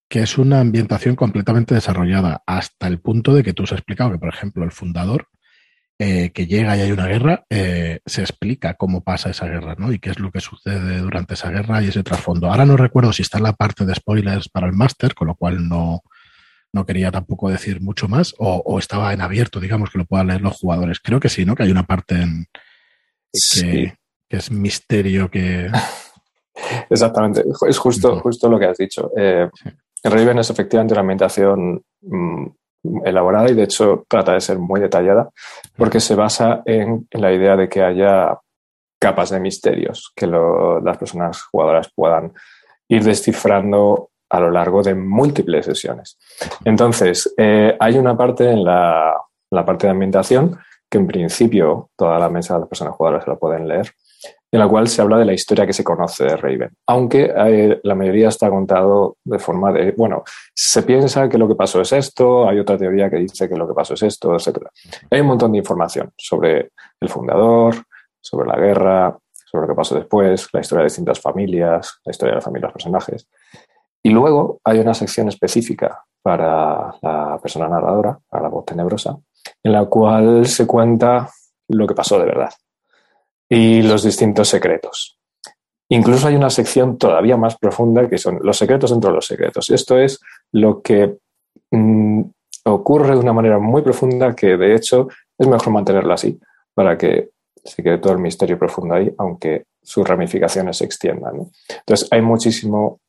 que 0.10 0.22
es 0.22 0.38
una 0.38 0.60
ambientación 0.60 1.16
completamente 1.16 1.74
desarrollada 1.74 2.44
hasta 2.46 2.88
el 2.88 3.00
punto 3.00 3.34
de 3.34 3.44
que 3.44 3.54
tú 3.54 3.64
has 3.64 3.72
explicado 3.72 4.12
que, 4.12 4.20
por 4.20 4.30
ejemplo, 4.30 4.64
el 4.64 4.72
fundador 4.72 5.28
eh, 5.98 6.32
que 6.32 6.46
llega 6.46 6.76
y 6.76 6.82
hay 6.82 6.92
una 6.92 7.08
guerra, 7.08 7.46
eh, 7.50 8.00
se 8.06 8.22
explica 8.22 8.74
cómo 8.74 9.02
pasa 9.02 9.30
esa 9.30 9.48
guerra, 9.48 9.76
¿no? 9.78 9.94
Y 9.94 10.00
qué 10.00 10.10
es 10.10 10.20
lo 10.20 10.30
que 10.30 10.42
sucede 10.42 11.00
durante 11.00 11.36
esa 11.36 11.50
guerra 11.50 11.82
y 11.82 11.88
ese 11.88 12.04
trasfondo. 12.04 12.52
Ahora 12.52 12.66
no 12.66 12.76
recuerdo 12.76 13.14
si 13.14 13.22
está 13.22 13.38
en 13.38 13.46
la 13.46 13.54
parte 13.54 13.86
de 13.86 13.96
spoilers 13.96 14.50
para 14.50 14.68
el 14.68 14.74
máster, 14.74 15.16
con 15.16 15.28
lo 15.28 15.36
cual 15.36 15.70
no, 15.70 16.02
no 16.74 16.86
quería 16.86 17.12
tampoco 17.12 17.50
decir 17.50 17.80
mucho 17.80 18.10
más, 18.10 18.36
o, 18.40 18.78
estaba 18.78 19.14
en 19.14 19.22
abierto, 19.22 19.62
digamos, 19.62 19.90
que 19.90 19.98
lo 19.98 20.06
puedan 20.06 20.28
leer 20.28 20.42
los 20.42 20.58
jugadores. 20.58 21.00
Creo 21.00 21.22
que 21.22 21.30
sí, 21.30 21.46
¿no? 21.46 21.56
Que 21.56 21.64
hay 21.64 21.72
una 21.72 21.84
parte 21.84 22.16
en 22.16 22.46
que, 23.32 23.94
es 24.30 24.52
misterio 24.52 25.32
que... 25.32 25.72
Exactamente, 26.90 27.42
es 27.70 27.78
justo, 27.78 28.20
justo 28.20 28.50
lo 28.50 28.60
que 28.60 28.66
has 28.66 28.78
dicho. 28.78 29.12
Eh, 29.18 29.50
Raven 30.04 30.40
es 30.40 30.50
efectivamente 30.50 30.94
una 30.94 31.02
ambientación 31.02 31.82
mm, 32.02 32.48
elaborada 33.04 33.50
y 33.50 33.54
de 33.54 33.64
hecho 33.64 34.06
trata 34.08 34.34
de 34.34 34.42
ser 34.42 34.60
muy 34.60 34.80
detallada 34.80 35.30
porque 35.76 36.00
se 36.00 36.16
basa 36.16 36.62
en, 36.66 37.08
la 37.12 37.32
idea 37.32 37.56
de 37.56 37.70
que 37.70 37.84
haya 37.84 38.38
capas 39.00 39.30
de 39.30 39.40
misterios 39.40 40.12
que 40.16 40.28
las 40.28 40.98
personas 40.98 41.44
jugadoras 41.44 41.92
puedan 41.94 42.34
ir 42.88 43.04
descifrando 43.04 44.10
a 44.30 44.40
lo 44.40 44.52
largo 44.52 44.82
de 44.82 44.96
múltiples 44.96 45.66
sesiones. 45.66 46.18
Entonces, 46.64 47.34
eh, 47.38 47.76
hay 47.80 47.98
una 47.98 48.18
parte 48.18 48.50
en 48.50 48.64
la, 48.64 49.16
la, 49.52 49.66
parte 49.66 49.88
de 49.88 49.92
ambientación 49.92 50.58
que 50.90 50.98
en 50.98 51.08
principio 51.08 51.90
toda 51.96 52.18
la 52.20 52.30
mesa 52.30 52.56
de 52.56 52.62
las 52.62 52.70
personas 52.70 52.96
jugadoras 52.96 53.26
se 53.26 53.30
la 53.30 53.38
pueden 53.38 53.68
leer, 53.68 53.92
en 54.52 54.60
la 54.60 54.68
cual 54.68 54.88
se 54.88 55.02
habla 55.02 55.18
de 55.18 55.26
la 55.26 55.34
historia 55.34 55.66
que 55.66 55.74
se 55.74 55.84
conoce 55.84 56.24
de 56.24 56.38
Raven. 56.38 56.72
Aunque 56.88 57.34
eh, 57.36 57.80
la 57.84 57.96
mayoría 57.96 58.30
está 58.30 58.50
contado 58.50 59.18
de 59.24 59.40
forma 59.40 59.72
de, 59.72 59.92
bueno, 59.92 60.24
se 60.54 60.84
piensa 60.84 61.28
que 61.28 61.38
lo 61.38 61.48
que 61.48 61.56
pasó 61.56 61.82
es 61.82 61.92
esto, 61.92 62.48
hay 62.48 62.60
otra 62.60 62.78
teoría 62.78 63.10
que 63.10 63.18
dice 63.18 63.50
que 63.50 63.56
lo 63.56 63.68
que 63.68 63.74
pasó 63.74 63.96
es 63.96 64.04
esto, 64.04 64.34
etc. 64.34 64.60
Hay 65.12 65.22
un 65.22 65.28
montón 65.28 65.52
de 65.52 65.58
información 65.58 66.12
sobre 66.18 66.72
el 67.00 67.10
fundador, 67.10 67.76
sobre 68.22 68.48
la 68.48 68.58
guerra, 68.58 69.18
sobre 69.32 69.64
lo 69.64 69.74
que 69.74 69.78
pasó 69.78 69.96
después, 69.96 70.48
la 70.54 70.62
historia 70.62 70.82
de 70.84 70.90
distintas 70.90 71.20
familias, 71.20 72.00
la 72.06 72.12
historia 72.12 72.32
de 72.32 72.38
la 72.38 72.42
familia 72.42 72.62
de 72.62 72.68
los 72.68 72.74
personajes. 72.74 73.28
Y 74.04 74.10
luego 74.12 74.60
hay 74.64 74.80
una 74.80 74.94
sección 74.94 75.28
específica 75.28 76.04
para 76.22 76.96
la 77.02 77.40
persona 77.42 77.68
narradora, 77.68 78.18
para 78.30 78.44
la 78.44 78.50
voz 78.50 78.66
tenebrosa, 78.66 79.18
en 79.64 79.72
la 79.72 79.86
cual 79.86 80.46
se 80.46 80.66
cuenta 80.66 81.30
lo 81.68 81.88
que 81.88 81.96
pasó 81.96 82.20
de 82.20 82.26
verdad 82.26 82.52
y 83.50 83.82
los 83.82 84.04
distintos 84.04 84.48
secretos. 84.48 85.18
Incluso 85.90 86.28
hay 86.28 86.36
una 86.36 86.50
sección 86.50 86.98
todavía 86.98 87.38
más 87.38 87.58
profunda 87.58 88.10
que 88.10 88.18
son 88.18 88.40
los 88.42 88.58
secretos 88.58 88.90
dentro 88.92 89.12
de 89.12 89.16
los 89.16 89.28
secretos. 89.28 89.70
Esto 89.70 90.00
es 90.00 90.20
lo 90.52 90.82
que 90.82 91.18
mm, 91.72 92.22
ocurre 92.66 93.14
de 93.14 93.20
una 93.20 93.34
manera 93.34 93.60
muy 93.60 93.84
profunda 93.84 94.36
que 94.36 94.58
de 94.58 94.76
hecho 94.76 95.08
es 95.38 95.48
mejor 95.48 95.72
mantenerlo 95.72 96.14
así 96.14 96.40
para 96.74 96.98
que 96.98 97.30
se 97.56 97.84
quede 97.84 98.00
todo 98.00 98.14
el 98.14 98.20
misterio 98.20 98.58
profundo 98.58 98.96
ahí, 98.96 99.14
aunque 99.18 99.66
sus 99.82 100.08
ramificaciones 100.08 100.78
se 100.78 100.86
extiendan. 100.86 101.52
Entonces 101.70 102.08
hay 102.12 102.22
muchísimo 102.22 103.00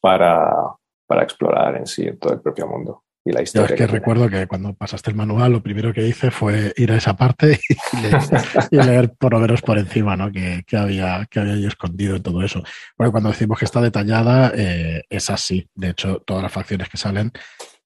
para, 0.00 0.76
para 1.06 1.22
explorar 1.22 1.76
en 1.76 1.86
sí, 1.86 2.06
en 2.06 2.18
todo 2.18 2.32
el 2.32 2.40
propio 2.40 2.66
mundo 2.66 3.02
y 3.24 3.32
la 3.32 3.42
historia. 3.42 3.68
Yo 3.68 3.74
es 3.74 3.78
que, 3.78 3.86
recuerdo 3.86 4.28
que 4.28 4.46
cuando 4.46 4.74
pasaste 4.74 5.10
el 5.10 5.16
manual, 5.16 5.52
lo 5.52 5.62
primero 5.62 5.92
que 5.92 6.06
hice 6.06 6.30
fue 6.30 6.72
ir 6.76 6.92
a 6.92 6.96
esa 6.96 7.16
parte 7.16 7.60
y, 8.70 8.76
leer, 8.76 9.12
por 9.14 9.32
lo 9.32 9.40
menos 9.40 9.62
por 9.62 9.78
encima, 9.78 10.16
¿no? 10.16 10.30
Que, 10.30 10.64
había, 10.76 11.26
que 11.30 11.40
había 11.40 11.56
yo 11.56 11.68
escondido 11.68 12.16
en 12.16 12.22
todo 12.22 12.42
eso. 12.42 12.62
Porque 12.96 13.10
cuando 13.10 13.30
decimos 13.30 13.58
que 13.58 13.64
está 13.64 13.80
detallada, 13.80 14.52
eh, 14.54 15.02
es 15.08 15.30
así. 15.30 15.68
De 15.74 15.90
hecho, 15.90 16.22
todas 16.26 16.42
las 16.42 16.52
facciones 16.52 16.88
que 16.88 16.96
salen, 16.96 17.32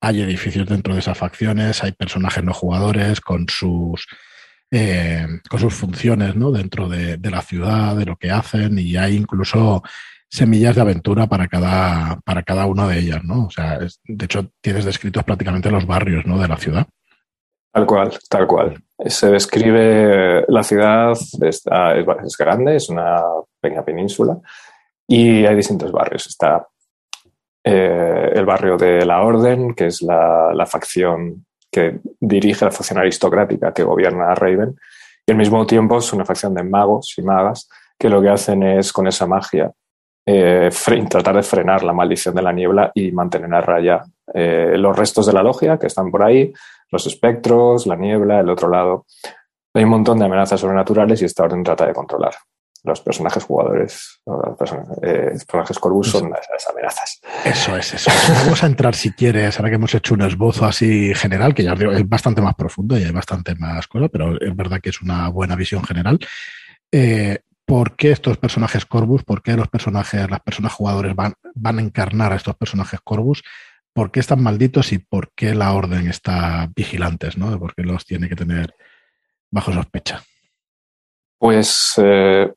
hay 0.01 0.23
edificios 0.23 0.67
dentro 0.67 0.95
de 0.95 1.01
esas 1.01 1.17
facciones, 1.17 1.83
hay 1.83 1.93
personajes 1.93 2.43
no 2.45 2.53
jugadores 2.53 3.21
con 3.21 3.47
sus. 3.49 4.07
Eh, 4.75 5.27
con 5.51 5.61
sus 5.61 5.75
funciones 5.75 6.35
¿no? 6.35 6.51
dentro 6.51 6.89
de, 6.89 7.19
de 7.19 7.31
la 7.31 7.43
ciudad, 7.43 7.95
de 7.95 8.07
lo 8.07 8.17
que 8.17 8.31
hacen, 8.31 8.79
y 8.79 8.97
hay 8.97 9.17
incluso 9.17 9.83
semillas 10.33 10.75
de 10.75 10.81
aventura 10.81 11.27
para 11.27 11.47
cada, 11.47 12.19
para 12.25 12.43
cada 12.43 12.65
una 12.65 12.89
de 12.89 12.99
ellas, 12.99 13.23
¿no? 13.23 13.47
O 13.47 13.51
sea, 13.51 13.79
de 13.79 14.25
hecho, 14.25 14.49
tienes 14.63 14.87
descritos 14.87 15.23
prácticamente 15.25 15.71
los 15.71 15.87
barrios, 15.87 16.25
¿no? 16.25 16.39
De 16.39 16.49
la 16.49 16.57
ciudad. 16.57 16.87
Tal 17.71 17.85
cual, 17.87 18.19
tal 18.31 18.47
cual. 18.47 18.83
Se 19.05 19.31
describe 19.31 20.45
la 20.49 20.63
ciudad, 20.63 21.13
está, 21.43 21.95
es 21.95 22.37
grande, 22.39 22.77
es 22.77 22.89
una 22.89 23.21
pequeña 23.61 23.85
península 23.85 24.39
y 25.07 25.45
hay 25.45 25.55
distintos 25.55 25.93
barrios. 25.93 26.27
Está 26.27 26.67
eh, 27.63 28.31
el 28.33 28.47
barrio 28.47 28.79
de 28.79 29.05
la 29.05 29.21
Orden, 29.23 29.75
que 29.75 29.89
es 29.89 30.01
la, 30.01 30.53
la, 30.55 30.65
facción 30.65 31.45
que 31.71 32.01
dirige 32.21 32.65
la 32.65 32.71
facción 32.71 32.99
aristocrática 33.01 33.75
que 33.75 33.85
gobierna 33.85 34.33
a 34.33 34.35
Raven, 34.35 34.77
y 35.27 35.33
al 35.33 35.39
mismo 35.39 35.67
tiempo 35.67 35.99
es 35.99 36.11
una 36.13 36.25
facción 36.25 36.55
de 36.55 36.63
magos 36.63 37.15
y 37.19 37.23
magas 37.23 37.69
que 37.99 38.09
lo 38.09 38.23
que 38.23 38.31
hacen 38.31 38.63
es 38.63 38.93
con 38.93 39.07
esa 39.07 39.27
magia 39.27 39.73
eh, 40.25 40.71
tratar 41.09 41.37
de 41.37 41.43
frenar 41.43 41.83
la 41.83 41.93
maldición 41.93 42.35
de 42.35 42.43
la 42.43 42.53
niebla 42.53 42.93
y 42.95 43.11
mantener 43.13 43.53
a 43.55 43.61
raya 43.61 44.05
eh, 44.33 44.75
los 44.77 44.97
restos 44.97 45.27
de 45.27 45.33
la 45.33 45.43
logia 45.43 45.79
que 45.79 45.89
están 45.89 46.11
por 46.11 46.23
ahí, 46.23 46.53
los 46.91 47.07
espectros, 47.07 47.87
la 47.87 47.97
niebla, 47.97 48.41
el 48.41 48.51
otro 48.51 48.69
lado. 48.69 49.07
Hay 49.75 49.85
un 49.85 49.91
montón 49.91 50.19
de 50.19 50.27
amenazas 50.27 50.61
sobrenaturales 50.61 51.23
y 51.23 51.25
esta 51.25 51.45
orden 51.45 51.63
trata 51.63 51.87
de 51.87 51.95
controlar. 51.95 52.35
Los 52.85 53.01
personajes 53.01 53.45
jugadores, 53.45 54.21
los 54.27 54.41
eh, 55.03 55.37
personajes, 55.47 55.79
Corvus 55.79 56.11
son 56.11 56.33
esas 56.35 56.69
amenazas. 56.69 57.21
Eso 57.45 57.77
es, 57.77 57.95
eso. 57.95 58.11
Vamos 58.45 58.63
a 58.65 58.67
entrar, 58.67 58.95
si 58.97 59.13
quieres, 59.13 59.57
ahora 59.57 59.71
que 59.71 59.77
hemos 59.77 59.95
hecho 59.95 60.15
un 60.15 60.23
esbozo 60.23 60.67
así 60.67 61.15
general, 61.15 61.55
que 61.55 61.63
ya 61.63 61.77
digo, 61.77 61.93
es 61.93 62.09
bastante 62.09 62.43
más 62.43 62.57
profundo 62.57 62.99
y 62.99 63.05
hay 63.05 63.13
bastante 63.13 63.55
más 63.55 63.87
cosas, 63.87 64.11
pero 64.13 64.35
es 64.41 64.57
verdad 64.57 64.81
que 64.81 64.91
es 64.91 65.01
una 65.01 65.29
buena 65.29 65.55
visión 65.55 65.85
general. 65.85 66.19
Eh, 66.91 67.39
por 67.67 67.97
qué 67.97 68.11
estos 68.11 68.39
personajes 68.39 68.87
Corvus, 68.87 69.25
por 69.25 69.43
qué 69.43 69.57
los 69.57 69.69
personajes, 69.69 70.31
las 70.31 70.41
personas 70.41 70.73
jugadores 70.73 71.15
van, 71.15 71.35
van 71.55 71.79
a 71.79 71.83
encarnar 71.83 72.33
a 72.33 72.37
estos 72.37 72.57
personajes 72.57 73.01
Corvus, 73.03 73.43
por 73.93 74.11
qué 74.11 74.21
están 74.21 74.43
malditos 74.43 74.93
y 74.93 74.99
por 74.99 75.33
qué 75.35 75.55
la 75.55 75.73
orden 75.73 76.09
está 76.09 76.69
vigilantes, 76.75 77.37
¿no? 77.37 77.59
¿Por 77.59 77.75
qué 77.75 77.83
los 77.83 78.05
tiene 78.05 78.29
que 78.29 78.37
tener 78.37 78.75
bajo 79.51 79.73
sospecha? 79.73 80.23
Pues 81.39 81.95
eh, 81.99 82.53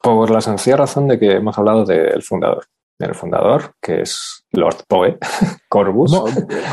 por 0.00 0.30
la 0.30 0.40
sencilla 0.40 0.76
razón 0.76 1.08
de 1.08 1.18
que 1.18 1.32
hemos 1.32 1.58
hablado 1.58 1.84
del 1.84 2.22
fundador. 2.22 2.66
Del 2.98 3.14
fundador, 3.14 3.74
que 3.80 4.02
es 4.02 4.44
Lord 4.50 4.84
Poe, 4.88 5.18
Corvus. 5.68 6.12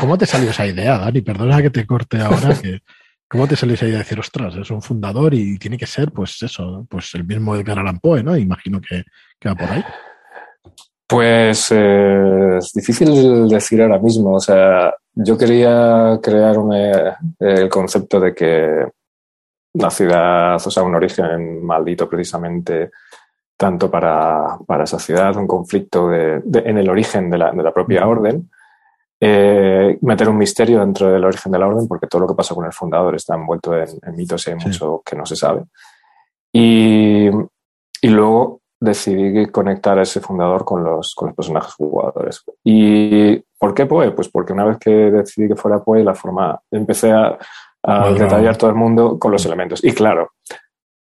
¿Cómo, 0.00 0.18
te 0.18 0.26
salió 0.26 0.50
esa 0.50 0.66
idea, 0.66 0.98
Dani? 0.98 1.20
Perdona 1.20 1.62
que 1.62 1.70
te 1.70 1.86
corte 1.86 2.20
ahora, 2.20 2.52
que 2.60 2.80
¿Cómo 3.28 3.48
te 3.48 3.56
salís 3.56 3.82
ahí 3.82 3.92
a 3.94 3.98
decir, 3.98 4.20
ostras, 4.20 4.54
es 4.54 4.70
un 4.70 4.80
fundador 4.80 5.34
y 5.34 5.58
tiene 5.58 5.76
que 5.76 5.86
ser, 5.86 6.12
pues 6.12 6.40
eso, 6.42 6.86
pues 6.88 7.12
el 7.14 7.24
mismo 7.24 7.56
Edgar 7.56 7.78
Allan 7.78 7.98
Poe, 7.98 8.22
¿no? 8.22 8.36
Imagino 8.36 8.80
que, 8.80 9.02
va 9.48 9.54
por 9.56 9.68
ahí. 9.68 9.84
Pues 11.08 11.72
eh, 11.72 12.58
es 12.58 12.72
difícil 12.72 13.48
decir 13.48 13.82
ahora 13.82 13.98
mismo. 13.98 14.34
O 14.34 14.40
sea, 14.40 14.94
yo 15.14 15.36
quería 15.36 16.20
crear 16.22 16.56
el 17.40 17.68
concepto 17.68 18.20
de 18.20 18.32
que 18.32 18.86
la 19.74 19.90
ciudad, 19.90 20.54
o 20.54 20.70
sea, 20.70 20.84
un 20.84 20.94
origen 20.94 21.64
maldito 21.64 22.08
precisamente 22.08 22.90
tanto 23.56 23.90
para, 23.90 24.58
esa 24.84 25.00
ciudad, 25.00 25.36
un 25.36 25.48
conflicto 25.48 26.12
en 26.12 26.78
el 26.78 26.88
origen 26.88 27.28
de 27.30 27.38
la 27.38 27.74
propia 27.74 28.06
orden, 28.06 28.50
eh, 29.18 29.98
meter 30.02 30.28
un 30.28 30.36
misterio 30.36 30.80
dentro 30.80 31.10
del 31.10 31.24
origen 31.24 31.50
de 31.50 31.58
la 31.58 31.66
orden, 31.66 31.88
porque 31.88 32.06
todo 32.06 32.22
lo 32.22 32.28
que 32.28 32.34
pasa 32.34 32.54
con 32.54 32.66
el 32.66 32.72
fundador 32.72 33.14
está 33.14 33.34
envuelto 33.34 33.74
en, 33.74 33.88
mitos 34.14 34.46
y 34.46 34.50
hay 34.50 34.56
mucho 34.56 35.02
que 35.04 35.16
no 35.16 35.24
se 35.24 35.36
sabe. 35.36 35.64
Y, 36.52 37.28
y, 38.02 38.08
luego 38.08 38.60
decidí 38.78 39.46
conectar 39.46 39.98
a 39.98 40.02
ese 40.02 40.20
fundador 40.20 40.64
con 40.64 40.84
los, 40.84 41.14
con 41.14 41.28
los 41.28 41.36
personajes 41.36 41.74
jugadores. 41.74 42.44
¿Y 42.62 43.36
por 43.58 43.74
qué 43.74 43.86
Poe? 43.86 44.10
Pues 44.12 44.28
porque 44.28 44.52
una 44.52 44.64
vez 44.64 44.78
que 44.78 44.90
decidí 44.90 45.48
que 45.48 45.56
fuera 45.56 45.82
Poe, 45.82 46.04
la 46.04 46.14
forma, 46.14 46.60
empecé 46.70 47.12
a, 47.12 47.38
detallar 48.18 48.56
todo 48.56 48.70
el 48.70 48.76
mundo 48.76 49.18
con 49.18 49.30
los 49.30 49.46
elementos. 49.46 49.82
Y 49.84 49.92
claro, 49.92 50.32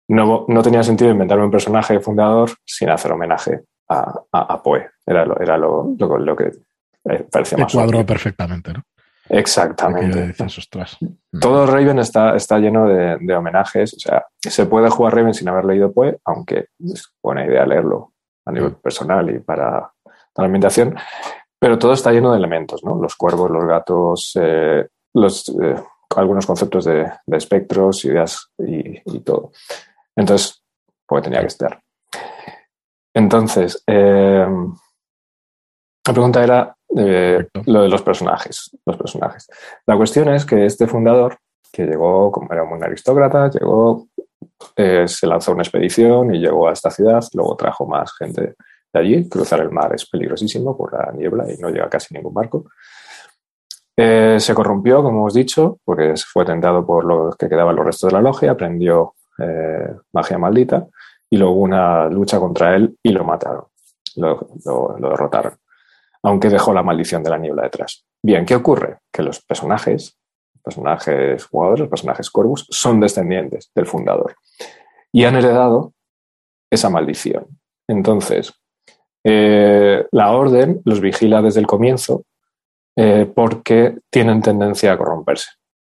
no, 0.09 0.47
no, 0.49 0.63
tenía 0.63 0.83
sentido 0.83 1.11
inventarme 1.11 1.45
un 1.45 1.51
personaje 1.51 2.01
fundador 2.01 2.51
sin 2.65 2.89
hacer 2.89 3.13
homenaje 3.13 3.61
a, 3.89 4.21
a, 4.33 4.63
Poe. 4.63 4.89
Era, 5.05 5.27
lo, 5.27 5.39
era 5.39 5.59
lo, 5.59 5.95
lo, 5.99 6.19
lo 6.19 6.37
que 6.37 6.53
eh, 7.05 7.27
cuadró 7.73 8.05
perfectamente, 8.05 8.73
¿no? 8.73 8.83
Exactamente. 9.31 10.35
Todo 11.41 11.65
Raven 11.65 12.01
está, 12.01 12.35
está 12.35 12.59
lleno 12.59 12.87
de, 12.89 13.35
homenajes. 13.35 13.95
O 13.95 14.01
sea, 14.01 14.27
se 14.41 14.67
puede 14.67 14.91
jugar 14.91 15.15
Raven 15.15 15.35
sin 15.35 15.49
haber 15.49 15.65
leído 15.65 15.93
Poe, 15.93 16.19
aunque 16.25 16.67
es 16.81 17.13
buena 17.23 17.47
idea 17.47 17.65
leerlo 17.65 18.13
a 18.45 18.53
nivel 18.53 18.75
personal 18.75 19.31
y 19.31 19.39
para, 19.39 19.93
la 20.37 20.45
ambientación. 20.45 20.97
Pero 21.61 21.79
todo 21.79 21.93
está 21.93 22.11
lleno 22.11 22.33
de 22.33 22.39
elementos, 22.39 22.83
¿no? 22.83 23.01
Los 23.01 23.15
cuervos, 23.15 23.51
los 23.51 23.65
gatos, 23.67 24.33
eh, 24.41 24.89
los, 25.15 25.49
eh, 25.51 25.77
algunos 26.17 26.47
conceptos 26.47 26.87
de, 26.87 27.09
espectros, 27.29 28.05
ideas 28.05 28.51
y, 28.59 29.21
todo. 29.21 29.53
Entonces, 30.17 30.65
Poe 31.07 31.23
tenía 31.23 31.41
que 31.41 31.47
estar. 31.47 31.81
Entonces, 33.15 33.85
la 33.87 34.49
pregunta 36.13 36.43
era 36.43 36.77
eh, 36.97 37.47
lo 37.67 37.83
de 37.83 37.89
los 37.89 38.03
personajes, 38.03 38.77
los 38.85 38.97
personajes. 38.97 39.49
La 39.87 39.97
cuestión 39.97 40.29
es 40.29 40.45
que 40.45 40.67
este 40.67 40.87
fundador, 40.87 41.39
que 41.73 41.87
llegó, 41.87 42.33
como 42.33 42.53
era 42.53 42.65
un 42.65 42.83
aristócrata, 42.83 43.49
llegó, 43.51 44.09
eh, 44.75 45.07
se 45.07 45.27
lanzó 45.27 45.53
una 45.53 45.63
expedición 45.63 46.35
y 46.35 46.41
llegó 46.41 46.69
a 46.69 46.73
esta 46.73 46.91
ciudad, 46.91 47.23
luego 47.35 47.57
trajo 47.57 47.87
más 47.87 48.13
gente 48.17 48.55
de 48.93 49.01
allí. 49.01 49.29
Cruzar 49.29 49.61
el 49.61 49.71
mar 49.71 49.95
es 49.95 50.09
peligrosísimo 50.09 50.77
por 50.77 50.93
la 50.93 51.13
niebla 51.13 51.51
y 51.51 51.57
no 51.59 51.69
llega 51.69 51.89
casi 51.89 52.15
ningún 52.15 52.35
barco. 52.35 52.65
Eh, 53.97 54.41
se 54.41 54.55
corrompió, 54.55 55.03
como 55.03 55.21
hemos 55.21 55.35
dicho, 55.35 55.79
porque 55.85 56.15
fue 56.17 56.45
tentado 56.45 56.85
por 56.85 57.05
los 57.05 57.37
que 57.37 57.49
quedaban 57.49 57.77
los 57.77 57.85
restos 57.85 58.11
de 58.11 58.17
la 58.17 58.23
logia, 58.23 58.53
aprendió 58.53 59.15
magia 60.13 60.37
maldita 60.37 60.87
y 61.31 61.39
luego 61.39 61.55
una 61.55 62.11
lucha 62.11 62.39
contra 62.39 62.77
él 62.77 62.99
y 63.03 63.09
lo 63.09 63.25
mataron, 63.25 63.65
lo 64.17 64.99
derrotaron 65.01 65.55
aunque 66.23 66.49
dejó 66.49 66.73
la 66.73 66.83
maldición 66.83 67.23
de 67.23 67.31
la 67.31 67.39
niebla 67.39 67.63
detrás. 67.63 68.05
Bien, 68.23 68.45
¿qué 68.45 68.55
ocurre? 68.55 68.99
Que 69.13 69.23
los 69.23 69.41
personajes, 69.41 70.19
personajes 70.63 71.45
jugadores, 71.47 71.89
personajes 71.89 72.31
Corvus, 72.31 72.67
son 72.71 73.01
descendientes 73.01 73.71
del 73.75 73.87
fundador 73.87 74.35
y 75.13 75.25
han 75.25 75.37
heredado 75.37 75.93
esa 76.71 76.91
maldición. 76.91 77.47
Entonces, 77.89 78.53
eh, 79.25 80.07
la 80.13 80.33
orden 80.33 80.81
los 80.85 81.01
vigila 81.01 81.43
desde 81.43 81.61
el 81.61 81.67
comienzo 81.67 82.25
eh, 82.97 83.31
porque 83.35 83.99
tienen 84.11 84.43
tendencia 84.43 84.93
a 84.93 84.99
corromperse. 84.99 85.51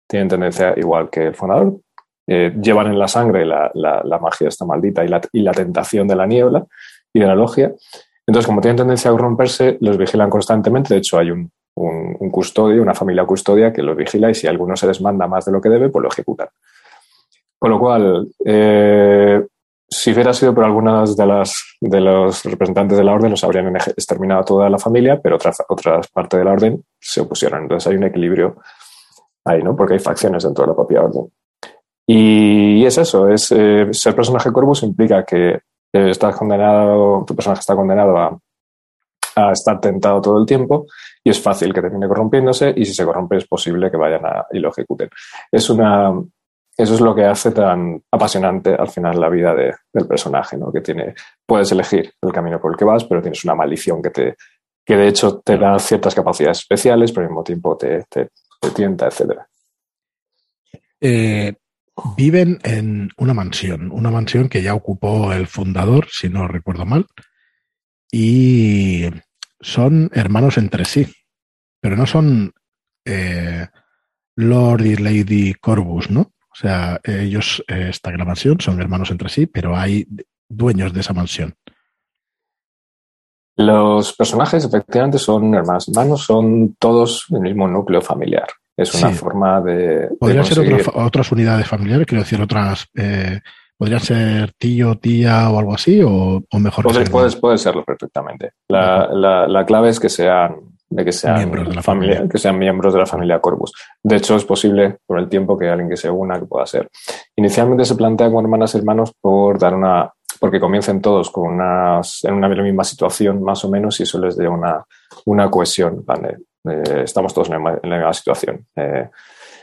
Tienen 0.07 0.27
tendencia, 0.27 0.73
igual 0.77 1.09
que 1.09 1.27
el 1.27 1.35
fundador, 1.35 1.79
eh, 2.27 2.53
llevan 2.59 2.87
en 2.87 2.99
la 2.99 3.07
sangre 3.07 3.45
la, 3.45 4.19
magia 4.21 4.47
esta 4.47 4.65
maldita 4.65 5.03
y 5.03 5.07
la, 5.07 5.21
y 5.31 5.41
la, 5.41 5.51
tentación 5.51 6.07
de 6.07 6.15
la 6.15 6.25
niebla 6.25 6.65
y 7.13 7.19
de 7.19 7.27
la 7.27 7.35
logia, 7.35 7.73
entonces, 8.27 8.47
como 8.47 8.61
tienen 8.61 8.77
tendencia 8.77 9.11
a 9.11 9.13
corromperse, 9.13 9.77
los 9.81 9.97
vigilan 9.97 10.29
constantemente. 10.29 10.93
De 10.93 10.99
hecho, 10.99 11.19
hay 11.19 11.31
un, 11.31 11.51
custodio, 12.31 12.81
una 12.81 12.93
familia 12.93 13.25
custodia 13.25 13.71
que 13.71 13.83
los 13.83 13.95
vigila 13.95 14.29
y 14.29 14.35
si 14.35 14.47
alguno 14.47 14.75
se 14.75 14.87
desmanda 14.87 15.27
más 15.27 15.45
de 15.45 15.51
lo 15.51 15.61
que 15.61 15.69
debe, 15.69 15.89
pues 15.89 16.03
lo 16.03 16.09
ejecutan. 16.09 16.47
Con 17.59 17.71
lo 17.71 17.79
cual, 17.79 18.27
eh, 18.43 19.45
si 19.87 20.11
hubiera 20.11 20.33
sido 20.33 20.53
por 20.53 20.63
algunas 20.63 21.15
de, 21.15 21.25
las, 21.25 21.77
de 21.79 22.01
los 22.01 22.43
representantes 22.43 22.97
de 22.97 23.03
la 23.03 23.13
orden, 23.13 23.31
los 23.31 23.43
habrían 23.43 23.73
exterminado 23.75 24.43
toda 24.43 24.69
la 24.69 24.79
familia, 24.79 25.19
pero 25.21 25.35
otras, 25.35 25.63
otras 25.69 26.07
partes 26.07 26.39
de 26.39 26.45
la 26.45 26.51
orden 26.51 26.83
se 26.99 27.21
opusieron. 27.21 27.63
Entonces 27.63 27.87
hay 27.87 27.97
un 27.97 28.03
equilibrio 28.03 28.57
ahí, 29.45 29.61
¿no? 29.61 29.75
Porque 29.75 29.93
hay 29.93 29.99
facciones 29.99 30.43
dentro 30.43 30.63
de 30.63 30.69
la 30.69 30.75
propia 30.75 31.03
orden. 31.03 31.31
Y 32.07 32.85
es 32.85 32.97
eso, 32.97 33.29
es, 33.29 33.51
eh, 33.51 33.87
ser 33.91 34.15
personaje 34.15 34.51
Corvus 34.51 34.83
implica 34.83 35.23
que 35.23 35.59
estás 35.99 36.35
condenado, 36.35 37.23
tu 37.25 37.35
personaje 37.35 37.61
está 37.61 37.75
condenado 37.75 38.17
a, 38.17 38.39
estar 39.51 39.81
tentado 39.81 40.21
todo 40.21 40.39
el 40.39 40.45
tiempo 40.45 40.85
y 41.21 41.29
es 41.29 41.41
fácil 41.41 41.73
que 41.73 41.81
termine 41.81 42.07
corrompiéndose 42.07 42.73
y 42.73 42.85
si 42.85 42.93
se 42.93 43.03
corrompe 43.03 43.35
es 43.35 43.45
posible 43.45 43.91
que 43.91 43.97
vayan 43.97 44.25
a, 44.25 44.45
y 44.49 44.59
lo 44.59 44.69
ejecuten. 44.69 45.09
Es 45.51 45.69
una, 45.69 46.13
eso 46.77 46.93
es 46.93 47.01
lo 47.01 47.13
que 47.13 47.25
hace 47.25 47.51
tan 47.51 48.01
apasionante 48.11 48.73
al 48.73 48.87
final 48.87 49.19
la 49.19 49.27
vida 49.27 49.53
de, 49.53 49.73
del 49.91 50.07
personaje, 50.07 50.57
¿no? 50.57 50.71
Que 50.71 50.79
tiene, 50.79 51.15
puedes 51.45 51.69
elegir 51.73 52.13
el 52.21 52.31
camino 52.31 52.61
por 52.61 52.71
el 52.71 52.77
que 52.77 52.85
vas, 52.85 53.03
pero 53.03 53.21
tienes 53.21 53.43
una 53.43 53.55
maldición 53.55 54.01
que 54.01 54.09
te, 54.09 54.35
que 54.85 54.95
de 54.95 55.07
hecho 55.07 55.39
te 55.39 55.57
da 55.57 55.79
ciertas 55.79 56.13
capacidades 56.13 56.59
especiales, 56.59 57.11
pero 57.11 57.25
al 57.25 57.31
mismo 57.31 57.43
tiempo 57.43 57.75
te, 57.75 58.03
te, 58.09 58.29
tienta, 58.73 59.07
etcétera. 59.07 59.47
Eh, 61.01 61.53
viven 62.17 62.59
en 62.63 63.09
una 63.17 63.33
mansión, 63.33 63.91
una 63.91 64.11
mansión 64.11 64.49
que 64.49 64.61
ya 64.61 64.73
ocupó 64.73 65.31
el 65.33 65.47
fundador, 65.47 66.07
si 66.09 66.29
no 66.29 66.47
recuerdo 66.47 66.85
mal, 66.85 67.05
y 68.11 69.05
son 69.59 70.09
hermanos 70.13 70.57
entre 70.57 70.85
sí, 70.85 71.07
pero 71.79 71.95
no 71.95 72.05
son 72.05 72.53
eh, 73.05 73.67
Lord 74.35 74.85
y 74.85 74.95
Lady 74.97 75.53
Corbus, 75.53 76.09
¿no? 76.09 76.21
O 76.21 76.55
sea, 76.57 76.99
ellos 77.03 77.63
eh, 77.67 77.91
en 78.03 78.17
la 78.17 78.25
mansión, 78.25 78.59
son 78.59 78.79
hermanos 78.79 79.11
entre 79.11 79.29
sí, 79.29 79.45
pero 79.45 79.75
hay 79.75 80.07
dueños 80.47 80.93
de 80.93 81.01
esa 81.01 81.13
mansión. 81.13 81.55
Los 83.57 84.13
personajes 84.13 84.65
efectivamente 84.65 85.17
son 85.17 85.53
hermanos 85.53 85.87
hermanos, 85.87 86.23
son 86.23 86.75
todos 86.75 87.25
del 87.29 87.41
mismo 87.41 87.67
núcleo 87.67 88.01
familiar. 88.01 88.47
Es 88.77 88.93
una 88.95 89.09
sí. 89.09 89.15
forma 89.15 89.61
de. 89.61 90.09
Podrían 90.19 90.43
de 90.43 90.51
ser 90.51 90.91
otras 90.95 91.31
unidades 91.31 91.67
familiares, 91.67 92.05
quiero 92.05 92.23
decir, 92.23 92.41
otras. 92.41 92.87
Eh, 92.95 93.39
¿Podrían 93.77 93.99
ser 93.99 94.53
tío, 94.53 94.95
tía 94.95 95.49
o 95.49 95.59
algo 95.59 95.73
así? 95.73 96.01
¿O, 96.01 96.41
o 96.49 96.59
mejor? 96.59 96.85
Puede, 96.85 97.09
puede, 97.09 97.31
puede, 97.37 97.57
serlo 97.57 97.83
perfectamente. 97.83 98.51
La, 98.69 99.09
la, 99.11 99.47
la, 99.47 99.65
clave 99.65 99.89
es 99.89 99.99
que 99.99 100.07
sean, 100.07 100.55
de 100.89 101.03
que 101.03 101.11
sean 101.11 101.37
miembros 101.37 101.67
de 101.67 101.75
la 101.75 101.81
familia, 101.81 102.13
familia, 102.15 102.31
que 102.31 102.37
sean 102.37 102.57
miembros 102.57 102.93
de 102.93 102.99
la 102.99 103.05
familia 103.05 103.41
Corvus. 103.41 103.73
De 104.01 104.15
hecho, 104.15 104.37
es 104.37 104.45
posible 104.45 104.99
por 105.05 105.19
el 105.19 105.27
tiempo 105.27 105.57
que 105.57 105.69
alguien 105.69 105.89
que 105.89 105.97
se 105.97 106.09
una 106.09 106.39
que 106.39 106.45
pueda 106.45 106.65
ser. 106.65 106.89
Inicialmente 107.35 107.83
se 107.83 107.95
plantea 107.95 108.27
como 108.27 108.41
hermanas 108.41 108.75
y 108.75 108.77
hermanos 108.77 109.11
por 109.19 109.59
dar 109.59 109.73
una. 109.73 110.09
porque 110.39 110.59
comiencen 110.59 111.01
todos 111.01 111.29
con 111.29 111.55
unas, 111.55 112.23
en 112.23 112.33
una 112.33 112.47
misma 112.47 112.85
situación, 112.85 113.43
más 113.43 113.65
o 113.65 113.69
menos, 113.69 113.99
y 113.99 114.03
eso 114.03 114.19
les 114.19 114.37
dé 114.37 114.47
una, 114.47 114.85
una 115.25 115.49
cohesión. 115.49 116.01
¿vale? 116.05 116.37
Eh, 116.69 117.03
estamos 117.03 117.33
todos 117.33 117.49
en 117.49 117.63
la, 117.63 117.79
en 117.81 117.89
la 117.89 117.97
misma 117.97 118.13
situación. 118.13 118.65
Eh, 118.75 119.09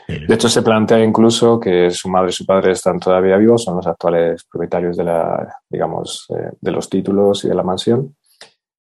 de 0.07 0.33
hecho, 0.33 0.49
se 0.49 0.61
plantea 0.61 1.03
incluso 1.03 1.59
que 1.59 1.89
su 1.89 2.09
madre 2.09 2.29
y 2.29 2.33
su 2.33 2.45
padre 2.45 2.71
están 2.71 2.99
todavía 2.99 3.37
vivos, 3.37 3.63
son 3.63 3.77
los 3.77 3.87
actuales 3.87 4.43
propietarios 4.43 4.97
de 4.97 5.03
la, 5.03 5.57
digamos, 5.69 6.27
eh, 6.29 6.51
de 6.59 6.71
los 6.71 6.89
títulos 6.89 7.43
y 7.45 7.47
de 7.47 7.55
la 7.55 7.63
mansión. 7.63 8.15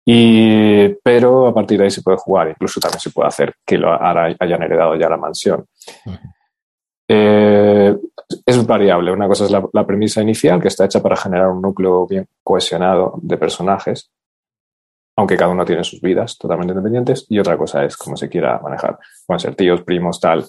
Y, 0.06 0.88
pero 1.04 1.48
a 1.48 1.54
partir 1.54 1.78
de 1.78 1.86
ahí 1.86 1.92
se 1.92 2.02
puede 2.02 2.18
jugar, 2.18 2.50
incluso 2.50 2.80
también 2.80 3.00
se 3.00 3.12
puede 3.12 3.28
hacer 3.28 3.54
que 3.66 3.78
lo 3.78 3.92
hayan 3.92 4.64
heredado 4.64 4.96
ya 4.96 5.10
la 5.10 5.18
mansión. 5.18 5.66
Eh, 7.08 7.96
es 8.46 8.66
variable. 8.66 9.12
Una 9.12 9.28
cosa 9.28 9.46
es 9.46 9.52
la, 9.52 9.64
la, 9.74 9.86
premisa 9.86 10.22
inicial, 10.22 10.62
que 10.62 10.70
está 10.70 10.86
hecha 10.86 11.02
para 11.02 11.18
generar 11.18 11.50
un 11.50 11.62
núcleo 11.62 12.08
bien 12.08 12.26
cohesionado 12.42 13.20
de 13.22 13.38
personajes, 13.38 14.10
aunque 15.22 15.38
cada 15.38 15.52
uno 15.52 15.64
tiene 15.64 15.84
sus 15.84 16.02
vidas 16.02 16.36
totalmente 16.36 16.72
independientes, 16.72 17.28
y 17.30 17.38
otra 17.38 17.56
cosa 17.56 17.86
es 17.86 17.96
cómo 17.96 18.18
se 18.18 18.28
quiera 18.28 18.60
manejar. 18.60 18.98
Pueden 19.28 19.40
ser 19.40 19.54
tíos, 19.54 19.84
primos, 19.84 20.20
tal. 20.20 20.44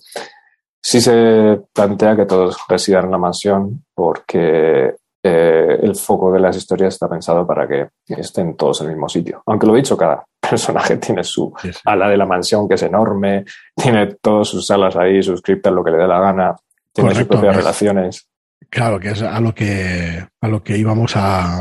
Sí 0.80 0.98
se 1.02 1.60
plantea 1.74 2.16
que 2.16 2.24
todos 2.24 2.56
residan 2.66 3.04
en 3.04 3.10
la 3.10 3.18
mansión 3.18 3.84
porque 3.94 4.94
eh, 5.22 5.78
el 5.82 5.94
foco 5.94 6.32
de 6.32 6.40
las 6.40 6.56
historias 6.56 6.94
está 6.94 7.06
pensado 7.06 7.46
para 7.46 7.68
que 7.68 7.88
estén 8.08 8.56
todos 8.56 8.80
en 8.80 8.86
el 8.86 8.92
mismo 8.94 9.10
sitio. 9.10 9.42
Aunque 9.44 9.66
lo 9.66 9.74
he 9.74 9.80
dicho, 9.80 9.94
cada 9.94 10.24
personaje 10.40 10.96
tiene 10.96 11.22
su 11.22 11.52
sí, 11.60 11.70
sí. 11.70 11.80
ala 11.84 12.08
de 12.08 12.16
la 12.16 12.24
mansión 12.24 12.66
que 12.66 12.76
es 12.76 12.82
enorme, 12.82 13.44
tiene 13.76 14.14
todas 14.22 14.48
sus 14.48 14.66
salas 14.66 14.96
ahí, 14.96 15.22
sus 15.22 15.42
criptas, 15.42 15.70
lo 15.74 15.84
que 15.84 15.90
le 15.90 15.98
dé 15.98 16.08
la 16.08 16.18
gana, 16.18 16.56
tiene 16.94 17.10
Correcto, 17.10 17.34
sus 17.34 17.40
propias 17.40 17.56
es, 17.58 17.62
relaciones. 17.62 18.28
Claro, 18.70 18.98
que 18.98 19.10
es 19.10 19.20
a 19.20 19.38
lo 19.38 19.54
que, 19.54 20.26
a 20.40 20.48
lo 20.48 20.62
que 20.62 20.78
íbamos 20.78 21.12
a, 21.14 21.60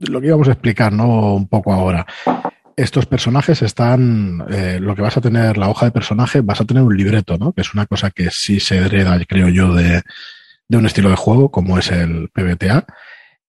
lo 0.00 0.20
que 0.20 0.28
íbamos 0.28 0.48
a 0.48 0.52
explicar, 0.52 0.92
¿no? 0.92 1.34
Un 1.34 1.48
poco 1.48 1.72
ahora 1.72 2.06
estos 2.78 3.06
personajes 3.06 3.60
están, 3.62 4.46
eh, 4.50 4.78
lo 4.80 4.94
que 4.94 5.02
vas 5.02 5.16
a 5.16 5.20
tener, 5.20 5.58
la 5.58 5.68
hoja 5.68 5.86
de 5.86 5.90
personaje, 5.90 6.42
vas 6.42 6.60
a 6.60 6.64
tener 6.64 6.84
un 6.84 6.96
libreto, 6.96 7.36
¿no? 7.36 7.52
Que 7.52 7.62
es 7.62 7.74
una 7.74 7.86
cosa 7.86 8.12
que 8.12 8.30
sí 8.30 8.60
se 8.60 8.76
hereda, 8.76 9.18
creo 9.26 9.48
yo, 9.48 9.74
de, 9.74 10.02
de 10.68 10.76
un 10.76 10.86
estilo 10.86 11.10
de 11.10 11.16
juego 11.16 11.50
como 11.50 11.76
es 11.76 11.90
el 11.90 12.28
PBTA. 12.28 12.86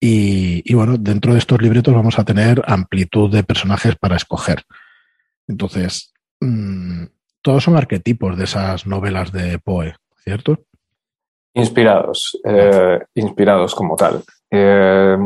Y, 0.00 0.62
y, 0.64 0.74
bueno, 0.74 0.96
dentro 0.98 1.32
de 1.32 1.38
estos 1.38 1.62
libretos 1.62 1.94
vamos 1.94 2.18
a 2.18 2.24
tener 2.24 2.60
amplitud 2.66 3.30
de 3.32 3.44
personajes 3.44 3.94
para 3.94 4.16
escoger. 4.16 4.64
Entonces, 5.46 6.12
mmm, 6.40 7.04
todos 7.40 7.62
son 7.62 7.76
arquetipos 7.76 8.36
de 8.36 8.44
esas 8.44 8.84
novelas 8.84 9.30
de 9.30 9.60
Poe, 9.60 9.94
¿cierto? 10.24 10.58
Inspirados, 11.54 12.36
eh, 12.44 12.98
inspirados 13.14 13.76
como 13.76 13.94
tal. 13.94 14.24
Eh, 14.50 15.16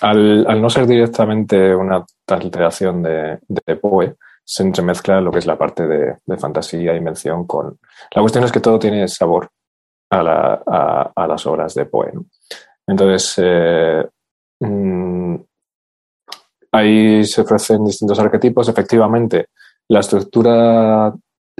al, 0.00 0.60
no 0.60 0.70
ser 0.70 0.86
directamente 0.86 1.74
una 1.74 2.04
transliteración 2.24 3.02
de, 3.02 3.38
de, 3.48 3.76
Poe, 3.76 4.16
se 4.44 4.62
entremezcla 4.62 5.20
lo 5.20 5.30
que 5.30 5.38
es 5.38 5.46
la 5.46 5.58
parte 5.58 5.86
de, 5.86 6.16
de, 6.24 6.36
fantasía 6.36 6.92
e 6.92 6.96
invención 6.96 7.46
con... 7.46 7.78
La 8.14 8.22
cuestión 8.22 8.44
es 8.44 8.52
que 8.52 8.60
todo 8.60 8.78
tiene 8.78 9.06
sabor 9.08 9.50
a, 10.10 10.22
la, 10.22 11.12
a, 11.14 11.26
las 11.26 11.46
obras 11.46 11.74
de 11.74 11.86
Poe. 11.86 12.12
Entonces, 12.86 13.34
eh, 13.44 14.06
mmm, 14.60 15.36
ahí 16.72 17.24
se 17.24 17.42
ofrecen 17.42 17.84
distintos 17.84 18.18
arquetipos. 18.18 18.68
Efectivamente, 18.68 19.48
la 19.88 20.00
estructura 20.00 21.12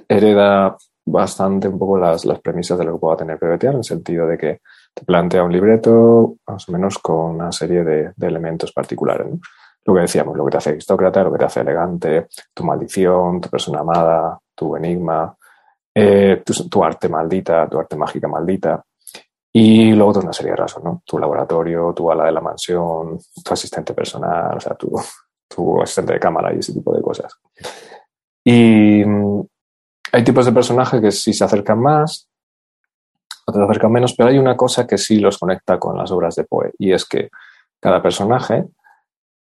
hereda 0.09 0.77
bastante 1.05 1.68
un 1.68 1.79
poco 1.79 1.98
las, 1.98 2.24
las 2.24 2.40
premisas 2.40 2.79
de 2.79 2.85
lo 2.85 2.94
que 2.94 3.01
pueda 3.01 3.16
tener 3.16 3.38
PBTA, 3.38 3.70
en 3.70 3.79
el 3.79 3.85
sentido 3.85 4.27
de 4.27 4.38
que 4.38 4.61
te 4.94 5.05
plantea 5.05 5.42
un 5.42 5.53
libreto 5.53 6.37
más 6.46 6.68
o 6.68 6.72
menos 6.72 6.98
con 6.98 7.37
una 7.37 7.53
serie 7.53 7.85
de, 7.85 8.12
elementos 8.20 8.72
particulares. 8.72 9.27
¿no? 9.29 9.38
Lo 9.85 9.94
que 9.94 10.01
decíamos, 10.01 10.37
lo 10.37 10.44
que 10.44 10.51
te 10.51 10.57
hace 10.59 10.70
aristócrata, 10.70 11.22
lo 11.22 11.33
que 11.33 11.38
te 11.38 11.44
hace 11.44 11.61
elegante, 11.61 12.29
tu 12.53 12.64
maldición, 12.64 13.40
tu 13.40 13.48
persona 13.48 13.81
amada, 13.81 14.38
tu 14.55 14.77
enigma, 14.77 15.35
eh, 15.94 16.42
tu, 16.70 16.85
arte 16.85 17.09
maldita, 17.09 17.68
tu 17.68 17.79
arte 17.79 17.96
mágica 17.96 18.29
maldita. 18.29 18.85
Y 19.53 19.92
luego 19.92 20.12
toda 20.12 20.24
una 20.24 20.33
serie 20.33 20.53
de 20.53 20.57
rasgos. 20.57 21.03
Tu 21.05 21.18
laboratorio, 21.18 21.92
tu 21.94 22.11
ala 22.11 22.27
de 22.27 22.33
la 22.33 22.40
mansión, 22.40 23.18
tu 23.42 23.55
asistente 23.55 23.94
personal, 23.94 24.57
o 24.57 24.61
sea, 24.61 24.74
tu, 24.74 24.92
tu 25.48 25.81
asistente 25.81 26.12
de 26.12 26.20
cámara 26.20 26.55
y 26.55 26.59
ese 26.59 26.74
tipo 26.74 26.94
de 26.94 27.03
cosas. 27.03 27.33
Y 28.44 29.05
mm, 29.05 29.42
hay 30.12 30.24
tipos 30.24 30.46
de 30.46 30.53
personajes 30.53 31.01
que 31.01 31.11
sí 31.11 31.33
se 31.33 31.44
acercan 31.44 31.81
más, 31.81 32.27
otros 33.48 33.66
se 33.66 33.70
acercan 33.70 33.92
menos, 33.92 34.14
pero 34.14 34.28
hay 34.28 34.38
una 34.38 34.56
cosa 34.56 34.87
que 34.87 34.98
sí 34.98 35.18
los 35.18 35.38
conecta 35.38 35.78
con 35.78 35.96
las 35.96 36.11
obras 36.11 36.34
de 36.37 36.44
Poe, 36.44 36.72
y 36.78 36.92
es 36.92 37.04
que 37.04 37.30
cada 37.80 38.02
personaje 38.02 38.66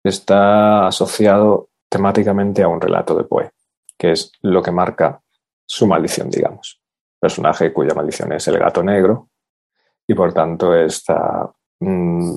está 0.03 0.87
asociado 0.87 1.69
temáticamente 1.89 2.63
a 2.63 2.69
un 2.69 2.81
relato 2.81 3.15
de 3.17 3.25
Poe, 3.25 3.51
que 3.99 4.13
es 4.13 4.33
lo 4.43 4.63
que 4.63 4.71
marca 4.71 5.21
su 5.67 5.87
maldición, 5.87 6.31
digamos. 6.31 6.81
Personaje 7.19 7.73
cuya 7.73 7.95
maldición 7.95 8.33
es 8.33 8.49
el 8.49 8.59
gato 8.59 8.83
negro 8.83 9.29
y 10.07 10.15
por 10.15 10.33
tanto 10.33 10.75
está 10.75 11.51
mmm, 11.81 12.35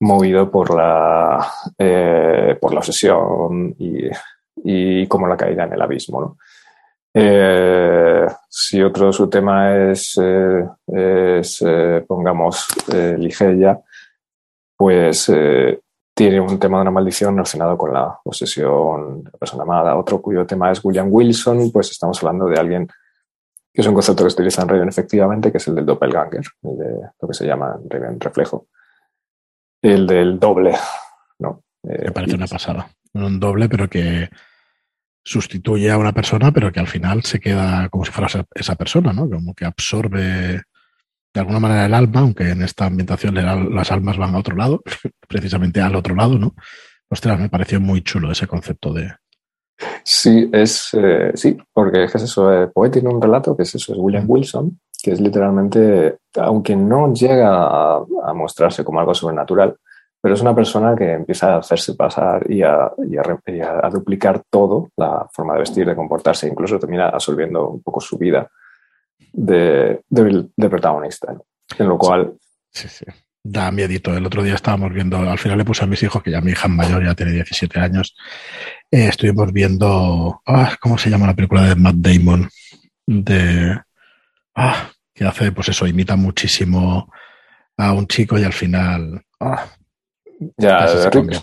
movido 0.00 0.50
por 0.50 0.74
la, 0.74 1.52
eh, 1.78 2.58
por 2.60 2.72
la 2.72 2.80
obsesión 2.80 3.74
y, 3.78 4.08
y, 4.56 5.06
como 5.06 5.26
la 5.26 5.36
caída 5.36 5.64
en 5.64 5.72
el 5.72 5.82
abismo. 5.82 6.20
¿no? 6.20 6.38
Eh, 7.14 8.26
si 8.58 8.82
otro 8.82 9.12
su 9.12 9.28
tema 9.28 9.76
es, 9.90 10.18
eh, 10.18 10.66
es 10.86 11.60
eh, 11.60 12.02
pongamos, 12.08 12.66
Ligeia, 13.18 13.78
pues 14.74 15.30
tiene 16.14 16.40
un 16.40 16.58
tema 16.58 16.78
de 16.78 16.82
una 16.82 16.90
maldición 16.90 17.34
relacionado 17.34 17.76
con 17.76 17.92
la 17.92 18.18
obsesión 18.24 19.24
de 19.24 19.30
la 19.30 19.38
persona 19.38 19.64
amada. 19.64 19.94
Otro 19.94 20.22
cuyo 20.22 20.46
tema 20.46 20.72
es 20.72 20.82
William 20.82 21.08
Wilson, 21.10 21.70
pues 21.70 21.90
estamos 21.90 22.18
hablando 22.22 22.46
de 22.46 22.58
alguien 22.58 22.88
que 23.74 23.82
es 23.82 23.86
un 23.86 23.92
concepto 23.92 24.24
que 24.24 24.30
se 24.30 24.36
utiliza 24.36 24.62
en 24.62 24.68
Raven 24.68 24.88
efectivamente, 24.88 25.52
que 25.52 25.58
es 25.58 25.68
el 25.68 25.74
del 25.74 25.84
doppelganger, 25.84 26.44
el 26.62 26.78
de 26.78 27.10
lo 27.20 27.28
que 27.28 27.34
se 27.34 27.46
llama 27.46 27.78
Raven 27.90 28.18
reflejo. 28.18 28.68
El 29.82 30.06
del 30.06 30.40
doble, 30.40 30.74
¿no? 31.40 31.62
Me 31.82 32.10
parece 32.10 32.36
una 32.36 32.46
pasada. 32.46 32.88
Un 33.12 33.38
doble, 33.38 33.68
pero 33.68 33.86
que 33.86 34.30
sustituye 35.26 35.90
a 35.90 35.98
una 35.98 36.12
persona, 36.12 36.52
pero 36.52 36.70
que 36.70 36.78
al 36.78 36.86
final 36.86 37.24
se 37.24 37.40
queda 37.40 37.88
como 37.88 38.04
si 38.04 38.12
fuera 38.12 38.46
esa 38.54 38.76
persona, 38.76 39.12
¿no? 39.12 39.28
Como 39.28 39.54
que 39.54 39.64
absorbe 39.64 40.62
de 41.34 41.40
alguna 41.40 41.58
manera 41.58 41.84
el 41.84 41.94
alma, 41.94 42.20
aunque 42.20 42.50
en 42.50 42.62
esta 42.62 42.86
ambientación 42.86 43.34
las 43.34 43.90
almas 43.90 44.16
van 44.16 44.36
a 44.36 44.38
otro 44.38 44.54
lado, 44.54 44.82
precisamente 45.28 45.80
al 45.80 45.96
otro 45.96 46.14
lado, 46.14 46.38
¿no? 46.38 46.54
Ostras, 47.10 47.40
me 47.40 47.48
pareció 47.48 47.80
muy 47.80 48.02
chulo 48.02 48.30
ese 48.30 48.46
concepto 48.46 48.92
de. 48.92 49.12
Sí, 50.04 50.48
es 50.52 50.90
eh, 50.94 51.32
sí, 51.34 51.56
porque 51.72 52.04
es 52.04 52.14
eso. 52.14 52.52
Eh, 52.52 52.68
Poe 52.68 52.88
tiene 52.88 53.08
un 53.08 53.20
relato 53.20 53.56
que 53.56 53.64
es 53.64 53.74
eso, 53.74 53.92
es 53.92 53.98
William 53.98 54.24
Wilson, 54.28 54.78
que 55.02 55.10
es 55.10 55.20
literalmente, 55.20 56.18
aunque 56.36 56.76
no 56.76 57.12
llega 57.12 57.50
a, 57.52 58.04
a 58.26 58.32
mostrarse 58.32 58.84
como 58.84 59.00
algo 59.00 59.12
sobrenatural, 59.12 59.76
pero 60.20 60.34
es 60.34 60.40
una 60.40 60.54
persona 60.54 60.94
que 60.96 61.12
empieza 61.12 61.54
a 61.54 61.58
hacerse 61.58 61.94
pasar 61.94 62.50
y 62.50 62.62
a, 62.62 62.90
duplicar 63.92 64.42
todo, 64.50 64.90
la 64.96 65.26
forma 65.32 65.54
de 65.54 65.60
vestir, 65.60 65.86
de 65.86 65.94
comportarse, 65.94 66.48
incluso 66.48 66.78
termina 66.78 67.08
absorbiendo 67.08 67.68
un 67.68 67.82
poco 67.82 68.00
su 68.00 68.18
vida 68.18 68.50
de, 69.32 70.02
protagonista. 70.56 71.36
En 71.78 71.88
lo 71.88 71.98
cual... 71.98 72.34
Sí, 72.70 72.88
sí. 72.88 73.04
Da 73.48 73.70
miedito. 73.70 74.16
El 74.16 74.26
otro 74.26 74.42
día 74.42 74.54
estábamos 74.54 74.92
viendo, 74.92 75.18
al 75.18 75.38
final 75.38 75.58
le 75.58 75.64
puse 75.64 75.84
a 75.84 75.86
mis 75.86 76.02
hijos, 76.02 76.20
que 76.20 76.32
ya 76.32 76.40
mi 76.40 76.50
hija 76.50 76.66
mayor 76.66 77.04
ya 77.04 77.14
tiene 77.14 77.32
17 77.32 77.78
años, 77.78 78.16
eh, 78.90 79.06
estuvimos 79.06 79.52
viendo, 79.52 80.42
ah, 80.44 80.74
¿cómo 80.80 80.98
se 80.98 81.10
llama 81.10 81.28
la 81.28 81.34
película 81.34 81.62
de 81.62 81.76
Matt 81.76 81.94
Damon? 81.96 82.48
De, 83.06 83.80
ah, 84.56 84.90
que 85.14 85.24
hace, 85.24 85.52
pues 85.52 85.68
eso, 85.68 85.86
imita 85.86 86.16
muchísimo 86.16 87.08
a 87.76 87.92
un 87.92 88.08
chico 88.08 88.36
y 88.36 88.42
al 88.42 88.52
final, 88.52 89.22
ah, 89.38 89.66
ya, 90.56 90.86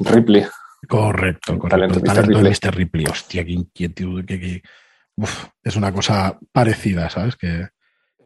Ripley. 0.01 0.45
Correcto, 0.87 1.57
correcto. 1.57 1.69
Talento, 1.69 1.99
el 1.99 2.03
talento 2.03 2.39
de 2.39 2.49
Mr. 2.49 2.75
Ripley. 2.75 3.05
Hostia, 3.05 3.45
qué 3.45 3.51
inquietud. 3.51 4.23
es 5.63 5.75
una 5.75 5.91
cosa 5.91 6.37
parecida, 6.51 7.09
¿sabes? 7.09 7.35
Que, 7.35 7.69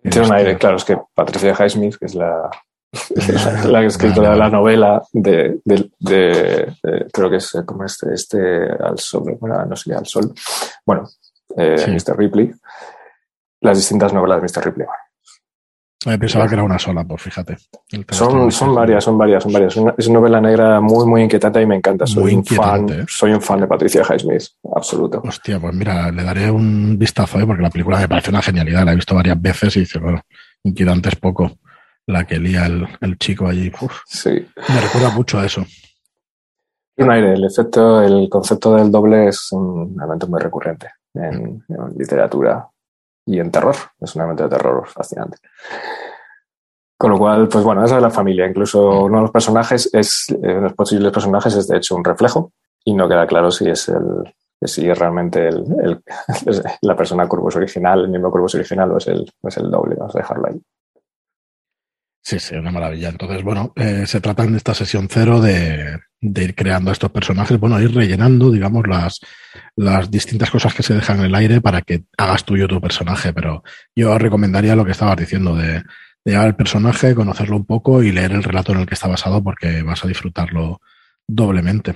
Tiene 0.02 0.28
un 0.28 0.34
aire, 0.34 0.58
claro, 0.58 0.78
es 0.78 0.86
que 0.86 0.98
Patricia 1.14 1.56
Highsmith, 1.58 1.98
que 1.98 2.06
es 2.06 2.16
la, 2.16 2.50
la 3.66 3.84
escritora 3.84 4.32
de 4.32 4.38
la 4.38 4.50
novela 4.50 5.02
de, 5.14 5.60
creo 7.14 7.30
que 7.30 7.36
es 7.36 7.58
como 7.66 7.84
este, 7.86 8.14
este 8.14 8.38
al 8.80 8.98
sol, 8.98 9.38
bueno, 9.40 9.66
no 9.66 9.76
sé, 9.76 9.94
al 9.94 10.06
sol. 10.06 10.34
Bueno, 10.86 11.08
eh, 11.56 11.86
Mr. 11.88 12.18
Ripley. 12.18 12.52
Las 13.62 13.78
distintas 13.78 14.14
novelas 14.14 14.42
de 14.42 14.48
Mr. 14.48 14.66
Ripley. 14.66 14.88
Me 16.08 16.18
pensaba 16.18 16.48
que 16.48 16.54
era 16.54 16.64
una 16.64 16.80
sola, 16.80 17.04
pues 17.04 17.22
fíjate. 17.22 17.58
Son, 18.12 18.50
son 18.50 18.74
varias, 18.74 19.04
son 19.04 19.18
varias, 19.18 19.44
son 19.44 19.52
varias. 19.52 19.76
Es 19.98 20.08
una 20.08 20.20
novela 20.20 20.40
negra 20.40 20.80
muy, 20.80 21.06
muy 21.06 21.22
inquietante 21.22 21.62
y 21.62 21.66
me 21.66 21.76
encanta. 21.76 22.08
Soy 22.08 22.34
un 22.34 22.46
fan, 22.46 22.90
¿eh? 22.90 23.06
soy 23.10 23.34
un 23.34 23.42
fan 23.42 23.60
de 23.60 23.68
Patricia 23.68 24.04
Highsmith, 24.10 24.44
absoluto. 24.74 25.22
Hostia, 25.26 25.60
pues 25.60 25.76
mira, 25.76 26.10
le 26.10 26.24
daré 26.24 26.50
un 26.50 26.98
vistazo, 26.98 27.42
¿eh? 27.42 27.46
porque 27.46 27.62
la 27.62 27.70
película 27.70 28.00
me 28.00 28.08
parece 28.08 28.30
una 28.30 28.42
genialidad. 28.42 28.86
La 28.86 28.94
he 28.94 28.96
visto 28.96 29.16
varias 29.16 29.42
veces 29.42 29.76
y 29.76 29.82
dice, 29.82 30.00
bueno, 30.00 30.22
inquietante 30.64 31.10
es 31.10 31.16
poco. 31.18 31.58
La 32.06 32.24
que 32.24 32.40
lía 32.40 32.68
el, 32.68 32.88
el 33.02 33.18
chico 33.18 33.46
allí. 33.46 33.70
sí. 34.06 34.30
Me 34.30 34.80
recuerda 34.80 35.10
mucho 35.10 35.40
a 35.40 35.46
eso. 35.46 35.66
Un 37.00 37.12
aire, 37.12 37.34
el 37.34 37.44
efecto, 37.44 38.02
el 38.02 38.30
concepto 38.30 38.76
del 38.76 38.90
doble 38.90 39.28
es 39.28 39.52
un 39.52 39.94
elemento 40.00 40.26
muy 40.28 40.40
recurrente 40.40 40.88
en 41.16 41.66
literatura 41.98 42.66
y 43.28 43.40
en 43.40 43.52
terror. 43.52 43.76
Es 44.00 44.16
un 44.16 44.22
elemento 44.22 44.44
de 44.44 44.50
terror 44.50 44.88
fascinante. 44.88 45.38
Con 46.98 47.12
lo 47.12 47.20
cual, 47.20 47.48
pues 47.48 47.64
bueno, 47.64 47.86
esa 47.86 47.98
es 47.98 48.02
la 48.02 48.10
familia. 48.10 48.48
Incluso 48.48 49.04
uno 49.04 49.18
de 49.18 49.22
los 49.24 49.32
personajes 49.32 49.90
es, 49.94 50.26
eh, 50.32 50.60
los 50.62 50.74
posibles 50.74 51.12
personajes 51.12 51.54
es 51.56 51.68
de 51.68 51.78
hecho 51.78 51.96
un 51.96 52.04
reflejo 52.04 52.54
y 52.84 52.94
no 52.94 53.08
queda 53.08 53.28
claro 53.28 53.52
si 53.52 53.70
es 53.70 53.90
el, 53.90 54.34
si 54.62 54.90
es 54.90 54.98
realmente 54.98 55.48
el, 55.48 56.02
la 56.82 56.96
persona 56.96 57.28
Corvus 57.28 57.56
original, 57.58 58.06
el 58.06 58.10
mismo 58.10 58.32
Corvus 58.32 58.56
original 58.56 58.92
o 58.92 58.98
es 58.98 59.08
el, 59.08 59.32
es 59.44 59.58
el 59.58 59.70
doble. 59.70 59.96
Vamos 59.96 60.16
a 60.16 60.20
dejarlo 60.20 60.48
ahí. 60.48 60.60
Sí, 62.24 62.40
sí, 62.40 62.56
una 62.56 62.72
maravilla. 62.72 63.10
Entonces, 63.10 63.44
bueno, 63.44 63.74
eh, 63.76 64.06
se 64.08 64.20
trata 64.20 64.44
en 64.44 64.56
esta 64.56 64.74
sesión 64.74 65.08
cero 65.10 65.40
de, 65.40 66.00
de, 66.22 66.44
ir 66.44 66.56
creando 66.56 66.92
estos 66.92 67.12
personajes, 67.12 67.60
bueno, 67.60 67.80
ir 67.82 67.94
rellenando, 67.94 68.52
digamos, 68.52 68.88
las, 68.88 69.20
las 69.76 70.10
distintas 70.10 70.52
cosas 70.52 70.74
que 70.74 70.84
se 70.84 70.94
dejan 70.94 71.20
en 71.20 71.26
el 71.26 71.36
aire 71.36 71.62
para 71.62 71.82
que 71.82 72.04
hagas 72.18 72.44
tuyo 72.44 72.68
tu 72.68 72.82
personaje. 72.82 73.34
Pero 73.34 73.64
yo 73.96 74.18
recomendaría 74.18 74.76
lo 74.76 74.86
que 74.86 74.92
estabas 74.92 75.18
diciendo 75.18 75.56
de, 75.56 75.84
de 76.26 76.32
llevar 76.32 76.48
el 76.48 76.56
personaje, 76.56 77.16
conocerlo 77.16 77.56
un 77.56 77.66
poco 77.66 78.04
y 78.04 78.12
leer 78.12 78.32
el 78.32 78.44
relato 78.44 78.72
en 78.72 78.80
el 78.80 78.86
que 78.86 78.96
está 78.96 79.08
basado 79.08 79.44
porque 79.44 79.82
vas 79.84 80.04
a 80.04 80.08
disfrutarlo 80.08 80.82
doblemente. 81.28 81.96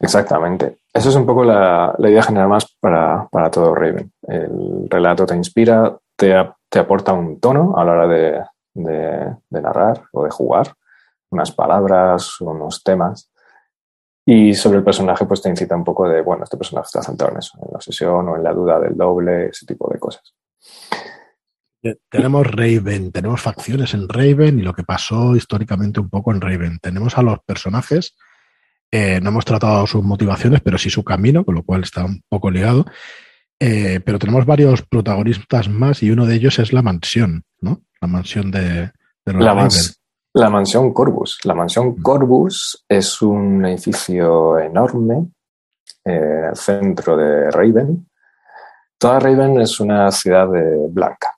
Exactamente. 0.00 0.78
Eso 0.92 1.08
es 1.08 1.14
un 1.16 1.26
poco 1.26 1.44
la, 1.44 1.94
idea 1.98 2.22
general 2.22 2.48
más 2.48 2.76
para, 2.80 3.28
para, 3.30 3.50
todo 3.50 3.74
Raven. 3.74 4.12
El 4.22 4.86
relato 4.88 5.26
te 5.26 5.36
inspira, 5.36 5.96
te, 6.16 6.34
te 6.68 6.78
aporta 6.78 7.12
un 7.12 7.40
tono 7.40 7.76
a 7.76 7.84
la 7.84 7.92
hora 7.92 8.06
de, 8.06 8.42
de, 8.74 9.36
narrar 9.50 10.02
o 10.12 10.24
de 10.24 10.30
jugar, 10.30 10.74
unas 11.30 11.52
palabras, 11.52 12.40
unos 12.40 12.82
temas. 12.82 13.30
Y 14.26 14.52
sobre 14.54 14.78
el 14.78 14.84
personaje, 14.84 15.24
pues 15.24 15.40
te 15.40 15.48
incita 15.48 15.74
un 15.74 15.84
poco 15.84 16.08
de, 16.08 16.20
bueno, 16.20 16.44
este 16.44 16.58
personaje 16.58 16.86
está 16.86 17.02
centrado 17.02 17.32
en 17.32 17.38
eso, 17.38 17.58
en 17.62 17.68
la 17.70 17.76
obsesión 17.76 18.28
o 18.28 18.36
en 18.36 18.42
la 18.42 18.52
duda 18.52 18.78
del 18.78 18.96
doble, 18.96 19.46
ese 19.46 19.64
tipo 19.64 19.90
de 19.90 19.98
cosas. 19.98 20.34
Tenemos 22.10 22.46
Raven, 22.46 23.12
tenemos 23.12 23.40
facciones 23.40 23.94
en 23.94 24.08
Raven 24.08 24.58
y 24.58 24.62
lo 24.62 24.74
que 24.74 24.82
pasó 24.82 25.36
históricamente 25.36 26.00
un 26.00 26.10
poco 26.10 26.32
en 26.32 26.40
Raven. 26.40 26.78
Tenemos 26.82 27.16
a 27.16 27.22
los 27.22 27.38
personajes, 27.40 28.16
eh, 28.90 29.20
no 29.22 29.30
hemos 29.30 29.44
tratado 29.44 29.86
sus 29.86 30.02
motivaciones, 30.02 30.60
pero 30.60 30.76
sí 30.76 30.90
su 30.90 31.04
camino, 31.04 31.44
con 31.44 31.54
lo 31.54 31.62
cual 31.62 31.82
está 31.84 32.04
un 32.04 32.22
poco 32.28 32.50
ligado. 32.50 32.84
Eh, 33.60 34.00
pero 34.04 34.18
tenemos 34.18 34.46
varios 34.46 34.82
protagonistas 34.82 35.68
más 35.68 36.02
y 36.02 36.10
uno 36.10 36.26
de 36.26 36.36
ellos 36.36 36.58
es 36.58 36.72
la 36.72 36.82
mansión, 36.82 37.44
¿no? 37.60 37.82
La 38.00 38.08
mansión 38.08 38.50
de, 38.50 38.92
la, 39.24 39.68
la, 40.38 40.50
mansión 40.50 40.92
Corbus. 40.92 41.40
La 41.44 41.54
mansión. 41.54 41.96
Corbus 41.96 42.84
es 42.88 43.20
un 43.22 43.64
edificio 43.66 44.58
enorme 44.58 45.28
eh, 46.04 46.50
centro 46.54 47.16
de 47.16 47.50
Raven. 47.50 48.08
Toda 48.98 49.20
Raven 49.20 49.60
es 49.60 49.78
una 49.80 50.10
ciudad 50.10 50.48
blanca, 50.88 51.36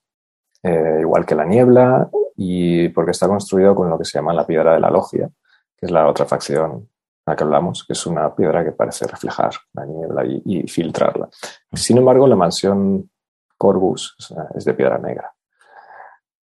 eh, 0.63 0.99
igual 1.01 1.27
que 1.27 1.35
la 1.35 1.45
niebla, 1.45 2.09
y 2.37 2.89
porque 2.89 3.11
está 3.11 3.29
construido 3.29 3.75
con 3.75 3.91
lo 3.91 3.99
que 3.99 4.05
se 4.05 4.19
llama 4.19 4.33
la 4.33 4.47
piedra 4.47 4.75
de 4.75 4.81
la 4.81 4.91
logia, 4.91 5.29
que 5.77 5.87
es 5.87 5.93
la 5.93 6.09
otra 6.09 6.25
facción 6.25 6.89
a 7.27 7.33
la 7.33 7.37
que 7.37 7.45
hablamos, 7.45 7.85
que 7.85 7.93
es 7.93 8.07
una 8.07 8.35
piedra 8.35 8.65
que 8.65 8.73
parece 8.73 9.07
reflejar 9.07 9.53
la 9.75 9.85
niebla 9.85 10.25
y, 10.25 10.67
filtrarla. 10.67 11.29
Sin 11.73 11.99
embargo, 11.99 12.27
la 12.27 12.37
mansión 12.37 13.11
Corbus 13.59 14.17
es 14.55 14.65
de 14.65 14.73
piedra 14.73 14.97
negra. 14.97 15.31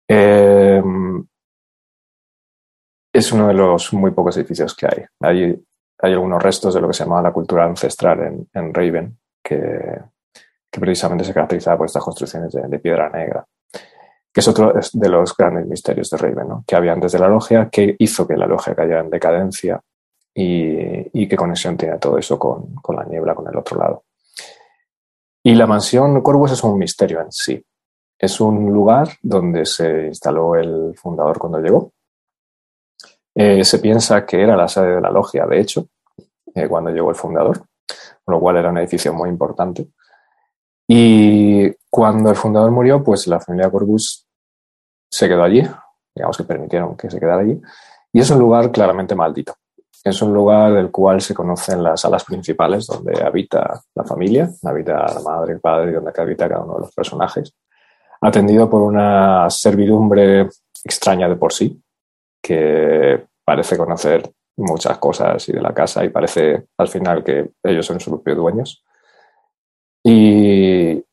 Eh, 0.07 0.83
es 3.19 3.31
uno 3.31 3.47
de 3.47 3.53
los 3.53 3.93
muy 3.93 4.11
pocos 4.11 4.37
edificios 4.37 4.75
que 4.75 4.87
hay. 4.87 5.05
Hay, 5.21 5.63
algunos 6.01 6.41
restos 6.41 6.73
de 6.73 6.81
lo 6.81 6.87
que 6.87 6.93
se 6.93 7.03
llama 7.03 7.21
la 7.21 7.33
cultura 7.33 7.65
ancestral 7.65 8.47
en, 8.53 8.73
Raven, 8.73 9.17
que, 9.43 9.99
precisamente 10.71 11.25
se 11.25 11.33
caracteriza 11.33 11.77
por 11.77 11.87
estas 11.87 12.03
construcciones 12.03 12.53
de, 12.53 12.79
piedra 12.79 13.09
negra, 13.09 13.45
que 13.71 14.39
es 14.39 14.47
otro 14.47 14.73
de 14.93 15.09
los 15.09 15.35
grandes 15.35 15.67
misterios 15.67 16.09
de 16.09 16.17
Raven, 16.17 16.47
¿no? 16.47 16.63
que 16.65 16.75
había 16.75 16.93
antes 16.93 17.11
de 17.11 17.19
la 17.19 17.27
logia, 17.27 17.69
que 17.69 17.95
hizo 17.99 18.25
que 18.25 18.37
la 18.37 18.47
logia 18.47 18.73
cayera 18.73 19.01
en 19.01 19.09
decadencia 19.09 19.81
y, 20.33 21.27
qué 21.27 21.35
conexión 21.35 21.75
tiene 21.75 21.97
todo 21.97 22.17
eso 22.17 22.39
con, 22.39 22.75
con, 22.75 22.95
la 22.95 23.03
niebla, 23.03 23.35
con 23.35 23.47
el 23.47 23.57
otro 23.57 23.77
lado. 23.77 24.03
Y 25.43 25.55
la 25.55 25.67
mansión 25.67 26.21
Corvus 26.21 26.53
es 26.53 26.63
un 26.63 26.77
misterio 26.77 27.19
en 27.19 27.31
sí. 27.31 27.61
Es 28.17 28.39
un 28.39 28.71
lugar 28.71 29.09
donde 29.21 29.65
se 29.65 30.07
instaló 30.07 30.55
el 30.55 30.93
fundador 30.95 31.37
cuando 31.37 31.59
llegó. 31.59 31.91
Eh, 33.41 33.63
se 33.63 33.79
piensa 33.79 34.25
que 34.25 34.43
era 34.43 34.57
la 34.57 34.67
sede 34.67 34.95
de 34.95 34.99
la 34.99 35.11
logia, 35.11 35.45
de 35.45 35.61
hecho, 35.61 35.87
eh, 36.53 36.67
cuando 36.67 36.89
llegó 36.89 37.09
el 37.09 37.15
fundador, 37.15 37.59
con 38.25 38.35
lo 38.35 38.37
cual 38.41 38.57
era 38.57 38.69
un 38.69 38.79
edificio 38.79 39.13
muy 39.13 39.29
importante. 39.29 39.87
Y 40.85 41.71
cuando 41.89 42.31
el 42.31 42.35
fundador 42.35 42.69
murió, 42.69 43.01
pues 43.01 43.27
la 43.27 43.39
familia 43.39 43.71
Corvus 43.71 44.27
se 45.09 45.29
quedó 45.29 45.43
allí, 45.43 45.65
digamos 46.13 46.35
que 46.35 46.43
permitieron 46.43 46.97
que 46.97 47.09
se 47.09 47.17
quedara 47.17 47.39
allí, 47.39 47.61
y 48.11 48.19
es 48.19 48.29
un 48.29 48.39
lugar 48.39 48.73
claramente 48.73 49.15
maldito. 49.15 49.55
Es 50.03 50.21
un 50.21 50.33
lugar 50.33 50.73
del 50.73 50.91
cual 50.91 51.21
se 51.21 51.33
conocen 51.33 51.81
las 51.81 52.01
salas 52.01 52.25
principales 52.25 52.87
donde 52.87 53.23
habita 53.23 53.81
la 53.95 54.03
familia, 54.03 54.49
habita 54.65 55.13
la 55.13 55.21
madre, 55.21 55.53
el 55.53 55.61
padre, 55.61 55.93
donde 55.93 56.11
habita 56.13 56.49
cada 56.49 56.65
uno 56.65 56.73
de 56.73 56.81
los 56.81 56.93
personajes, 56.93 57.55
atendido 58.19 58.69
por 58.69 58.81
una 58.81 59.49
servidumbre 59.49 60.49
extraña 60.83 61.29
de 61.29 61.37
por 61.37 61.53
sí, 61.53 61.81
que 62.41 63.28
parece 63.49 63.75
conocer 63.75 64.29
muchas 64.57 64.99
cosas 64.99 65.49
y 65.49 65.53
de 65.53 65.59
la 65.59 65.73
casa 65.73 66.05
y 66.05 66.09
parece 66.09 66.67
al 66.77 66.87
final 66.87 67.23
que 67.23 67.53
ellos 67.63 67.83
son 67.83 67.99
sus 67.99 68.13
propios 68.13 68.37
dueños. 68.37 68.85
Y, 70.03 71.03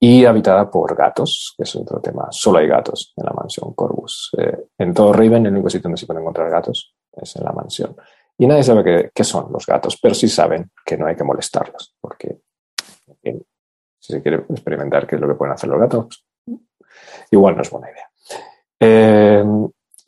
y 0.00 0.24
habitada 0.24 0.70
por 0.70 0.96
gatos, 0.96 1.52
que 1.54 1.64
es 1.64 1.76
otro 1.76 2.00
tema. 2.00 2.28
Solo 2.30 2.60
hay 2.60 2.66
gatos 2.66 3.12
en 3.14 3.26
la 3.26 3.32
mansión 3.32 3.74
Corvus. 3.74 4.30
Eh, 4.38 4.68
en 4.78 4.94
todo 4.94 5.12
Raven, 5.12 5.44
el 5.44 5.52
único 5.52 5.68
sitio 5.68 5.82
donde 5.82 5.98
se 5.98 6.06
pueden 6.06 6.22
encontrar 6.22 6.48
gatos 6.48 6.94
es 7.12 7.36
en 7.36 7.44
la 7.44 7.52
mansión. 7.52 7.94
Y 8.38 8.46
nadie 8.46 8.62
sabe 8.62 9.10
qué, 9.14 9.24
son 9.24 9.52
los 9.52 9.66
gatos, 9.66 9.98
pero 10.00 10.14
sí 10.14 10.28
saben 10.28 10.70
que 10.82 10.96
no 10.96 11.06
hay 11.06 11.14
que 11.14 11.24
molestarlos, 11.24 11.94
porque 12.00 12.38
si 13.02 14.12
se 14.14 14.22
quiere 14.22 14.46
experimentar 14.48 15.06
qué 15.06 15.16
es 15.16 15.20
lo 15.20 15.28
que 15.28 15.34
pueden 15.34 15.52
hacer 15.52 15.68
los 15.68 15.80
gatos, 15.80 16.24
igual 17.30 17.54
no 17.54 17.60
es 17.60 17.70
buena 17.70 17.90
idea. 17.90 18.10
Eh, 18.80 19.44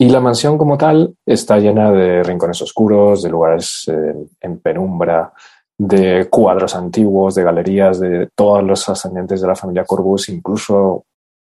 y 0.01 0.07
la 0.07 0.21
mansión 0.21 0.57
como 0.57 0.77
tal 0.77 1.13
está 1.25 1.57
llena 1.59 1.91
de 1.91 2.23
rincones 2.23 2.61
oscuros, 2.61 3.21
de 3.21 3.29
lugares 3.29 3.83
eh, 3.87 4.15
en 4.39 4.59
penumbra, 4.61 5.33
de 5.77 6.29
cuadros 6.29 6.73
antiguos, 6.73 7.35
de 7.35 7.43
galerías, 7.43 7.99
de 7.99 8.29
todos 8.33 8.63
los 8.63 8.87
ascendientes 8.87 9.41
de 9.41 9.47
la 9.47 9.57
familia 9.57 9.83
Corbus, 9.83 10.29
incluso 10.29 11.03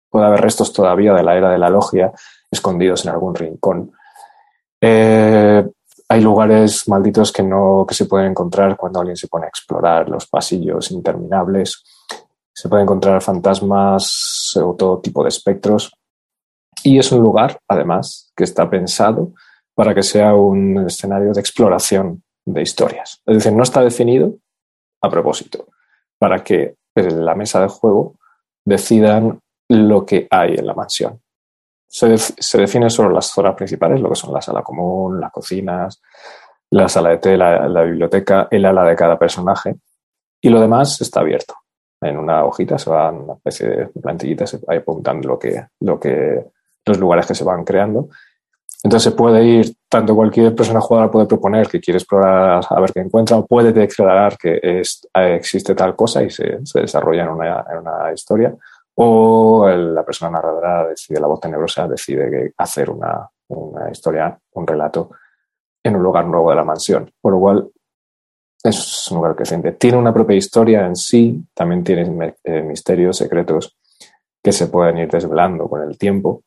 puede 0.08 0.28
haber 0.28 0.42
restos 0.42 0.72
todavía 0.72 1.14
de 1.14 1.24
la 1.24 1.36
era 1.36 1.50
de 1.50 1.58
la 1.58 1.70
logia 1.70 2.12
escondidos 2.52 3.04
en 3.06 3.12
algún 3.12 3.34
rincón. 3.34 3.92
Eh, 4.80 5.66
hay 6.10 6.22
lugares 6.22 6.88
malditos 6.88 7.32
que 7.32 7.42
no 7.42 7.86
que 7.88 7.96
se 7.96 8.06
pueden 8.06 8.32
encontrar 8.32 8.78
cuando 8.78 9.00
alguien 9.00 9.18
se 9.18 9.28
pone 9.28 9.46
a 9.46 9.50
explorar 9.50 10.08
los 10.10 10.28
pasillos 10.28 10.92
interminables. 10.92 11.84
Se 12.54 12.70
pueden 12.70 12.84
encontrar 12.84 13.20
fantasmas 13.20 14.56
o 14.58 14.76
todo 14.76 15.00
tipo 15.00 15.24
de 15.24 15.30
espectros. 15.30 15.92
Y 16.84 17.00
es 17.00 17.12
un 17.12 17.22
lugar, 17.22 17.60
además, 17.68 18.32
que 18.36 18.44
está 18.44 18.70
pensado 18.70 19.34
para 19.74 19.96
que 19.96 20.04
sea 20.04 20.36
un 20.36 20.86
escenario 20.86 21.32
de 21.32 21.40
exploración 21.40 22.24
de 22.46 22.62
historias. 22.62 23.22
Es 23.26 23.38
decir, 23.38 23.54
no 23.54 23.64
está 23.64 23.82
definido 23.82 24.36
a 25.02 25.10
propósito, 25.10 25.68
para 26.18 26.44
que 26.44 26.76
en 26.96 27.26
la 27.26 27.36
mesa 27.36 27.62
de 27.62 27.68
juego 27.68 28.16
decidan 28.66 29.40
lo 29.70 30.06
que 30.06 30.28
hay 30.30 30.56
en 30.56 30.66
la 30.66 30.74
mansión. 30.74 31.22
Se, 31.88 32.18
se 32.18 32.58
definen 32.58 32.90
solo 32.90 33.10
las 33.10 33.28
zonas 33.28 33.56
principales, 33.56 34.02
lo 34.02 34.10
que 34.10 34.16
son 34.16 34.34
la 34.34 34.42
sala 34.42 34.62
común, 34.62 35.20
las 35.20 35.32
cocinas, 35.32 36.02
la 36.74 36.90
sala 36.90 37.10
de 37.12 37.18
té, 37.18 37.38
la, 37.38 37.84
biblioteca, 37.84 38.48
el 38.50 38.66
ala 38.66 38.84
de 38.84 38.96
cada 38.96 39.18
personaje, 39.18 39.76
y 40.42 40.50
lo 40.50 40.60
demás 40.60 41.00
está 41.02 41.20
abierto. 41.20 41.56
En 42.02 42.18
una 42.18 42.44
hojita 42.44 42.78
se 42.78 42.90
van 42.90 43.22
una 43.22 43.34
especie 43.34 43.68
de 43.68 43.88
plantillitas 43.88 44.50
se 44.50 44.58
va 44.58 44.76
apuntando 44.76 45.30
lo 45.30 45.40
que, 45.40 45.68
lo 45.82 46.00
que, 46.00 46.46
los 46.86 47.00
lugares 47.00 47.26
que 47.26 47.36
se 47.36 47.44
van 47.44 47.64
creando 47.64 48.10
entonces 48.84 49.14
puede 49.14 49.46
ir, 49.46 49.78
tanto 49.88 50.14
cualquier 50.14 50.54
persona 50.54 50.82
jugadora 50.82 51.10
puede 51.10 51.26
proponer 51.26 51.70
que 51.70 51.80
quiere 51.80 52.00
explorar 52.00 52.66
a 52.70 52.82
ver 52.82 52.92
qué 52.92 53.00
encuentra, 53.00 53.38
o 53.38 53.48
puede 53.48 53.72
declarar 53.72 54.38
que 54.38 54.60
es, 54.62 55.08
existe 55.14 55.74
tal 55.74 55.96
cosa 55.96 56.22
y 56.22 56.30
se, 56.30 56.60
desarrolla 56.74 57.24
en 57.24 57.30
una, 57.30 57.66
en 57.72 57.78
una, 57.78 58.14
historia, 58.14 58.54
o 58.96 59.70
la 59.70 60.04
persona 60.04 60.32
narradora 60.32 60.90
decide, 60.90 61.22
la 61.22 61.28
voz 61.28 61.40
tenebrosa 61.40 61.88
decide 61.88 62.54
hacer 62.58 62.90
una, 62.90 63.26
una 63.48 63.90
historia, 63.90 64.38
un 64.52 64.68
relato 64.68 65.12
en 65.82 65.96
un 65.96 66.04
lugar 66.04 66.26
nuevo 66.26 66.50
de 66.50 66.56
la 66.58 66.66
mansión. 66.66 67.10
Por 67.22 67.32
lo 67.32 67.40
cual 67.40 67.70
es 68.62 69.08
un 69.12 69.18
lugar 69.18 69.36
creciente. 69.36 69.72
Tiene 69.74 69.98
una 69.98 70.14
propia 70.14 70.36
historia 70.36 70.86
en 70.86 70.98
sí, 70.98 71.42
también 71.54 71.86
tiene 71.86 72.36
eh, 72.44 72.62
misterios, 72.62 73.18
secretos 73.18 73.78
que 74.44 74.52
se 74.52 74.68
pueden 74.68 74.98
ir 74.98 75.10
desvelando 75.10 75.70
con 75.70 75.82
el 75.82 75.98
tiempo 75.98 76.44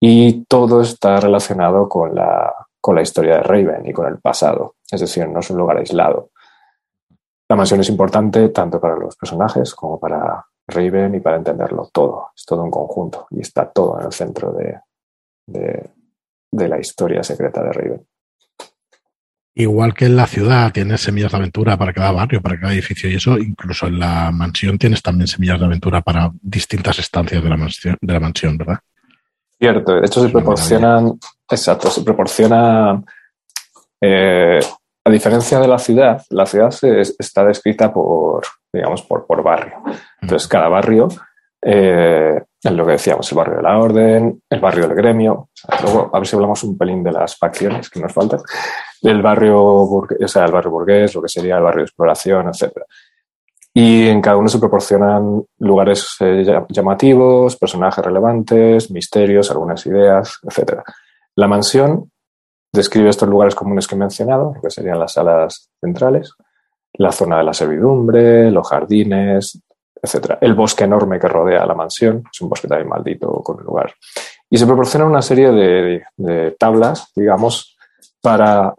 y 0.00 0.44
todo 0.46 0.80
está 0.80 1.20
relacionado 1.20 1.88
con 1.88 2.14
la, 2.14 2.54
con 2.80 2.96
la 2.96 3.02
historia 3.02 3.36
de 3.36 3.42
Raven 3.42 3.86
y 3.86 3.92
con 3.92 4.06
el 4.06 4.18
pasado. 4.18 4.76
Es 4.90 5.00
decir, 5.00 5.28
no 5.28 5.40
es 5.40 5.50
un 5.50 5.58
lugar 5.58 5.76
aislado. 5.76 6.30
La 7.48 7.56
mansión 7.56 7.80
es 7.80 7.88
importante 7.90 8.48
tanto 8.48 8.80
para 8.80 8.96
los 8.96 9.16
personajes 9.16 9.74
como 9.74 10.00
para 10.00 10.44
Raven 10.66 11.16
y 11.16 11.20
para 11.20 11.36
entenderlo 11.36 11.90
todo. 11.92 12.30
Es 12.34 12.44
todo 12.46 12.62
un 12.62 12.70
conjunto 12.70 13.26
y 13.30 13.40
está 13.40 13.70
todo 13.70 14.00
en 14.00 14.06
el 14.06 14.12
centro 14.12 14.52
de, 14.52 14.78
de, 15.46 16.68
la 16.68 16.78
historia 16.78 17.22
secreta 17.22 17.62
de 17.62 17.72
Raven. 17.72 18.06
Igual 19.54 19.92
que 19.92 20.06
en 20.06 20.16
la 20.16 20.26
ciudad 20.26 20.72
tienes 20.72 21.00
semillas 21.00 21.32
de 21.32 21.38
aventura 21.38 21.76
para 21.76 21.92
cada 21.92 22.12
barrio, 22.12 22.40
para 22.40 22.58
cada 22.58 22.72
edificio 22.72 23.10
y 23.10 23.16
eso, 23.16 23.36
incluso 23.36 23.88
en 23.88 23.98
la 23.98 24.30
mansión 24.30 24.78
tienes 24.78 25.02
también 25.02 25.26
semillas 25.26 25.58
de 25.58 25.66
aventura 25.66 26.00
para 26.00 26.30
distintas 26.40 27.00
estancias 27.00 27.42
de 27.42 27.50
la 27.50 27.56
mansión, 27.56 27.96
de 28.00 28.12
la 28.12 28.20
mansión 28.20 28.56
¿verdad? 28.56 28.78
Cierto, 29.60 29.96
de 29.96 30.06
hecho 30.06 30.22
se 30.22 30.30
proporcionan, 30.30 31.18
exacto, 31.50 31.90
se 31.90 32.02
proporciona, 32.02 33.02
eh, 34.00 34.58
a 35.04 35.10
diferencia 35.10 35.60
de 35.60 35.68
la 35.68 35.78
ciudad, 35.78 36.22
la 36.30 36.46
ciudad 36.46 36.74
está 36.82 37.44
descrita 37.44 37.92
por, 37.92 38.42
digamos, 38.72 39.02
por, 39.02 39.26
por 39.26 39.42
barrio. 39.42 39.82
Entonces, 40.22 40.48
cada 40.48 40.68
barrio, 40.68 41.08
eh, 41.60 42.42
es 42.62 42.72
lo 42.72 42.86
que 42.86 42.92
decíamos, 42.92 43.30
el 43.30 43.36
barrio 43.36 43.56
de 43.56 43.62
la 43.62 43.78
orden, 43.78 44.42
el 44.48 44.60
barrio 44.60 44.88
del 44.88 44.96
gremio, 44.96 45.50
luego 45.82 46.10
a 46.10 46.18
ver 46.18 46.26
si 46.26 46.36
hablamos 46.36 46.64
un 46.64 46.78
pelín 46.78 47.02
de 47.02 47.12
las 47.12 47.36
facciones 47.36 47.90
que 47.90 48.00
nos 48.00 48.14
faltan, 48.14 48.40
el 49.02 49.20
barrio, 49.20 49.58
burgués, 49.84 50.22
o 50.22 50.28
sea, 50.28 50.46
el 50.46 50.52
barrio 50.52 50.70
burgués, 50.70 51.14
lo 51.14 51.20
que 51.20 51.28
sería 51.28 51.58
el 51.58 51.62
barrio 51.62 51.80
de 51.80 51.88
exploración, 51.88 52.48
etcétera. 52.48 52.86
Y 53.72 54.08
en 54.08 54.20
cada 54.20 54.36
uno 54.36 54.48
se 54.48 54.58
proporcionan 54.58 55.44
lugares 55.58 56.16
eh, 56.20 56.44
llamativos, 56.68 57.56
personajes 57.56 58.04
relevantes, 58.04 58.90
misterios, 58.90 59.50
algunas 59.50 59.86
ideas, 59.86 60.38
etc. 60.42 60.80
La 61.36 61.46
mansión 61.46 62.10
describe 62.72 63.10
estos 63.10 63.28
lugares 63.28 63.54
comunes 63.54 63.86
que 63.86 63.94
he 63.94 63.98
mencionado, 63.98 64.54
que 64.60 64.70
serían 64.70 64.98
las 64.98 65.12
salas 65.12 65.70
centrales, 65.80 66.32
la 66.94 67.12
zona 67.12 67.38
de 67.38 67.44
la 67.44 67.54
servidumbre, 67.54 68.50
los 68.50 68.68
jardines, 68.68 69.60
etc. 70.02 70.38
El 70.40 70.54
bosque 70.54 70.84
enorme 70.84 71.20
que 71.20 71.28
rodea 71.28 71.64
la 71.64 71.74
mansión, 71.74 72.24
es 72.30 72.40
un 72.40 72.48
bosque 72.48 72.66
también 72.66 72.88
maldito 72.88 73.30
con 73.42 73.58
el 73.60 73.66
lugar. 73.66 73.94
Y 74.48 74.58
se 74.58 74.66
proporciona 74.66 75.06
una 75.06 75.22
serie 75.22 75.52
de, 75.52 76.02
de 76.16 76.50
tablas, 76.58 77.12
digamos, 77.14 77.76
para, 78.20 78.74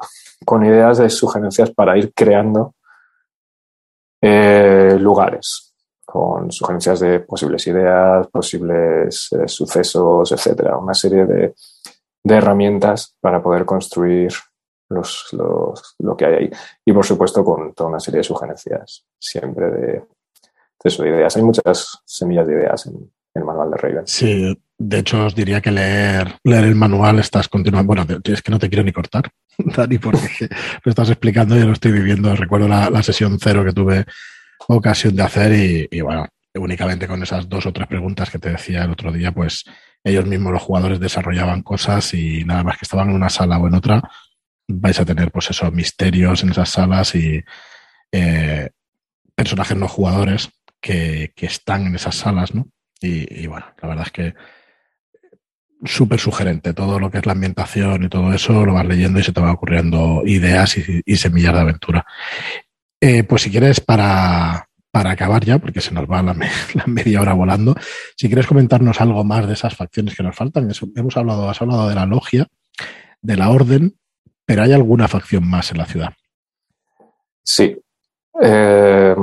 con 0.45 0.65
ideas 0.65 0.97
de 0.97 1.09
sugerencias 1.09 1.71
para 1.71 1.97
ir 1.97 2.13
creando 2.13 2.75
eh, 4.21 4.97
lugares, 4.99 5.73
con 6.05 6.51
sugerencias 6.51 6.99
de 6.99 7.21
posibles 7.21 7.65
ideas, 7.67 8.27
posibles 8.27 9.29
eh, 9.31 9.47
sucesos, 9.47 10.31
etcétera. 10.31 10.77
Una 10.77 10.93
serie 10.93 11.25
de, 11.25 11.55
de, 12.23 12.35
herramientas 12.35 13.15
para 13.19 13.41
poder 13.41 13.65
construir 13.65 14.31
los, 14.89 15.27
los, 15.31 15.95
lo 15.99 16.15
que 16.15 16.25
hay 16.25 16.33
ahí. 16.33 16.49
Y 16.85 16.93
por 16.93 17.05
supuesto, 17.05 17.43
con 17.43 17.73
toda 17.73 17.89
una 17.89 17.99
serie 17.99 18.19
de 18.19 18.23
sugerencias, 18.23 19.05
siempre 19.17 19.71
de, 19.71 20.03
de, 20.83 21.09
ideas. 21.09 21.35
Hay 21.37 21.43
muchas 21.43 22.01
semillas 22.05 22.45
de 22.45 22.53
ideas 22.53 22.85
en, 22.85 23.11
el 23.33 23.45
manual 23.45 23.71
de 23.71 23.77
Raven. 23.77 24.07
Sí, 24.07 24.61
de 24.77 24.99
hecho 24.99 25.25
os 25.25 25.33
diría 25.33 25.61
que 25.61 25.71
leer, 25.71 26.35
leer 26.43 26.65
el 26.65 26.75
manual 26.75 27.19
estás 27.19 27.47
continuando. 27.47 27.87
Bueno, 27.87 28.05
es 28.23 28.41
que 28.41 28.51
no 28.51 28.59
te 28.59 28.67
quiero 28.67 28.83
ni 28.83 28.91
cortar, 28.91 29.31
Dani, 29.75 29.97
porque 29.97 30.47
lo 30.83 30.89
estás 30.89 31.09
explicando 31.09 31.57
y 31.57 31.63
lo 31.63 31.73
estoy 31.73 31.91
viviendo. 31.91 32.35
Recuerdo 32.35 32.67
la, 32.67 33.03
sesión 33.03 33.37
cero 33.39 33.63
que 33.65 33.73
tuve 33.73 34.05
ocasión 34.67 35.15
de 35.15 35.23
hacer 35.23 35.89
y, 35.91 36.01
bueno, 36.01 36.27
únicamente 36.55 37.07
con 37.07 37.21
esas 37.23 37.49
dos 37.49 37.65
o 37.65 37.73
tres 37.73 37.87
preguntas 37.87 38.29
que 38.29 38.39
te 38.39 38.49
decía 38.49 38.83
el 38.83 38.91
otro 38.91 39.11
día, 39.11 39.31
pues 39.31 39.65
ellos 40.03 40.25
mismos 40.25 40.53
los 40.53 40.61
jugadores 40.61 40.99
desarrollaban 40.99 41.63
cosas 41.63 42.13
y 42.13 42.43
nada 42.45 42.63
más 42.63 42.77
que 42.77 42.85
estaban 42.85 43.09
en 43.09 43.15
una 43.15 43.29
sala 43.29 43.57
o 43.57 43.67
en 43.67 43.75
otra, 43.75 44.01
vais 44.67 44.99
a 44.99 45.05
tener 45.05 45.31
pues 45.31 45.49
esos 45.49 45.71
misterios 45.71 46.43
en 46.43 46.51
esas 46.51 46.69
salas 46.69 47.15
y 47.15 47.43
eh, 48.11 48.69
personajes 49.35 49.77
no 49.77 49.87
jugadores 49.87 50.49
que, 50.79 51.33
están 51.37 51.87
en 51.87 51.95
esas 51.95 52.15
salas, 52.15 52.53
¿no? 52.53 52.67
Y 53.01 53.47
bueno, 53.47 53.65
la 53.81 53.87
verdad 53.89 54.05
es 54.05 54.11
que 54.11 54.35
súper 55.83 56.19
sugerente. 56.19 56.73
Todo 56.73 56.99
lo 56.99 57.09
que 57.09 57.19
es 57.19 57.25
la 57.25 57.33
ambientación 57.33 58.03
y 58.03 58.09
todo 58.09 58.33
eso 58.33 58.65
lo 58.65 58.73
vas 58.73 58.85
leyendo 58.85 59.19
y 59.19 59.23
se 59.23 59.33
te 59.33 59.41
van 59.41 59.51
ocurriendo 59.51 60.23
ideas 60.25 60.77
y, 60.77 61.01
y 61.05 61.15
semillas 61.15 61.53
de 61.53 61.59
aventura. 61.59 62.05
Eh, 63.03 63.23
pues 63.23 63.41
si 63.41 63.49
quieres, 63.49 63.81
para, 63.81 64.69
para, 64.91 65.09
acabar 65.09 65.43
ya, 65.43 65.57
porque 65.57 65.81
se 65.81 65.91
nos 65.91 66.05
va 66.05 66.21
la, 66.21 66.35
media 66.85 67.19
hora 67.19 67.33
volando, 67.33 67.75
si 68.15 68.27
quieres 68.27 68.45
comentarnos 68.45 69.01
algo 69.01 69.23
más 69.23 69.47
de 69.47 69.53
esas 69.53 69.75
facciones 69.75 70.15
que 70.15 70.21
nos 70.21 70.35
faltan. 70.35 70.69
Hemos 70.95 71.17
hablado, 71.17 71.49
has 71.49 71.61
hablado 71.61 71.89
de 71.89 71.95
la 71.95 72.05
logia, 72.05 72.47
de 73.21 73.37
la 73.37 73.49
orden, 73.49 73.97
pero 74.45 74.61
¿hay 74.61 74.73
alguna 74.73 75.07
facción 75.07 75.49
más 75.49 75.71
en 75.71 75.79
la 75.79 75.85
ciudad? 75.85 76.13
Sí. 77.43 77.75
Eh, 78.39 79.15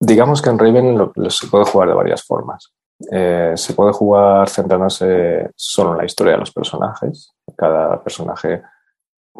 digamos 0.00 0.42
que 0.42 0.50
en 0.50 0.58
Raven 0.58 0.98
lo, 0.98 1.12
se 1.30 1.46
puede 1.46 1.66
jugar 1.66 1.88
de 1.88 1.94
varias 1.94 2.24
formas. 2.24 2.72
Eh, 3.10 3.52
se 3.54 3.74
puede 3.74 3.92
jugar 3.92 4.48
centrándose 4.48 5.50
solo 5.54 5.92
en 5.92 5.98
la 5.98 6.04
historia 6.04 6.32
de 6.32 6.40
los 6.40 6.52
personajes. 6.52 7.32
Cada 7.56 8.02
personaje 8.02 8.62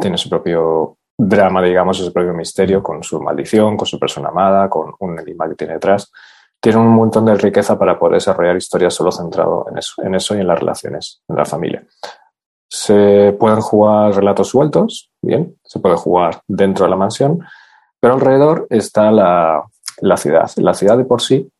tiene 0.00 0.16
su 0.16 0.28
propio 0.28 0.98
drama, 1.16 1.62
digamos, 1.62 1.96
su 1.96 2.12
propio 2.12 2.32
misterio, 2.32 2.82
con 2.82 3.02
su 3.02 3.20
maldición, 3.20 3.76
con 3.76 3.86
su 3.86 3.98
persona 3.98 4.28
amada, 4.28 4.68
con 4.70 4.94
un 5.00 5.18
enigma 5.18 5.48
que 5.48 5.56
tiene 5.56 5.74
detrás. 5.74 6.12
Tiene 6.60 6.78
un 6.78 6.88
montón 6.88 7.24
de 7.24 7.34
riqueza 7.34 7.78
para 7.78 7.98
poder 7.98 8.14
desarrollar 8.14 8.56
historias 8.56 8.94
solo 8.94 9.10
centrado 9.10 9.66
en 9.70 9.78
eso, 9.78 10.02
en 10.02 10.14
eso 10.14 10.36
y 10.36 10.40
en 10.40 10.46
las 10.46 10.58
relaciones, 10.58 11.22
en 11.28 11.36
la 11.36 11.44
familia. 11.44 11.84
Se 12.68 13.34
pueden 13.38 13.60
jugar 13.60 14.14
relatos 14.14 14.48
sueltos, 14.48 15.10
bien, 15.22 15.56
se 15.64 15.80
puede 15.80 15.96
jugar 15.96 16.42
dentro 16.46 16.84
de 16.84 16.90
la 16.90 16.96
mansión, 16.96 17.40
pero 18.00 18.14
alrededor 18.14 18.66
está 18.70 19.10
la, 19.10 19.64
la 20.00 20.16
ciudad. 20.16 20.50
La 20.56 20.74
ciudad 20.74 20.96
de 20.96 21.04
por 21.04 21.22
sí 21.22 21.50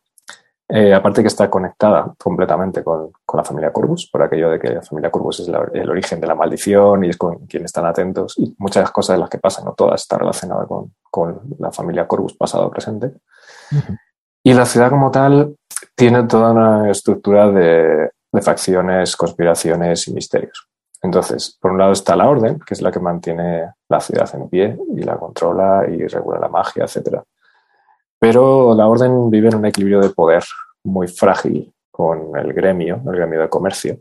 eh, 0.71 0.93
aparte 0.93 1.23
que 1.23 1.27
está 1.29 1.49
conectada 1.49 2.13
completamente 2.15 2.83
con, 2.83 3.11
con, 3.25 3.37
la 3.39 3.43
familia 3.43 3.73
Corvus, 3.73 4.07
por 4.11 4.21
aquello 4.21 4.51
de 4.51 4.59
que 4.59 4.69
la 4.69 4.83
familia 4.83 5.09
Corvus 5.09 5.39
es 5.39 5.47
la, 5.47 5.67
el 5.73 5.89
origen 5.89 6.21
de 6.21 6.27
la 6.27 6.35
maldición 6.35 7.03
y 7.03 7.09
es 7.09 7.17
con 7.17 7.47
quien 7.47 7.65
están 7.65 7.87
atentos. 7.87 8.35
Y 8.37 8.55
muchas 8.59 8.91
cosas 8.91 9.15
de 9.15 9.21
las 9.21 9.29
que 9.29 9.39
pasan, 9.39 9.65
no 9.65 9.73
todas, 9.73 10.01
están 10.01 10.19
relacionadas 10.19 10.67
con, 10.67 10.93
con 11.09 11.41
la 11.57 11.71
familia 11.71 12.07
Corvus 12.07 12.35
pasado 12.35 12.67
o 12.67 12.69
presente. 12.69 13.07
Uh 13.71 13.75
-huh. 13.75 13.97
Y 14.43 14.53
la 14.53 14.65
ciudad 14.65 14.91
como 14.91 15.09
tal 15.09 15.55
tiene 15.95 16.23
toda 16.23 16.51
una 16.51 16.91
estructura 16.91 17.49
de, 17.49 18.11
de 18.31 18.41
facciones, 18.41 19.15
conspiraciones 19.15 20.07
y 20.07 20.13
misterios. 20.13 20.69
Entonces, 21.01 21.57
por 21.59 21.71
un 21.71 21.79
lado 21.79 21.93
está 21.93 22.15
la 22.15 22.29
orden, 22.29 22.59
que 22.59 22.73
es 22.73 22.81
la 22.81 22.91
que 22.91 22.99
mantiene 22.99 23.73
la 23.87 23.99
ciudad 23.99 24.29
en 24.35 24.49
pie 24.49 24.77
y 24.95 25.01
la 25.01 25.17
controla 25.17 25.85
y 25.89 26.05
regula 26.05 26.39
la 26.39 26.49
magia, 26.49 26.83
etcétera. 26.83 27.23
Pero 28.19 28.75
la 28.75 28.87
orden 28.87 29.29
vive 29.29 29.47
en 29.47 29.55
un 29.55 29.65
equilibrio 29.65 30.01
de 30.01 30.09
poder 30.09 30.43
muy 30.83 31.07
frágil 31.07 31.73
con 31.89 32.37
el 32.37 32.53
gremio, 32.53 33.01
el 33.05 33.15
gremio 33.15 33.41
de 33.41 33.49
comercio, 33.49 33.99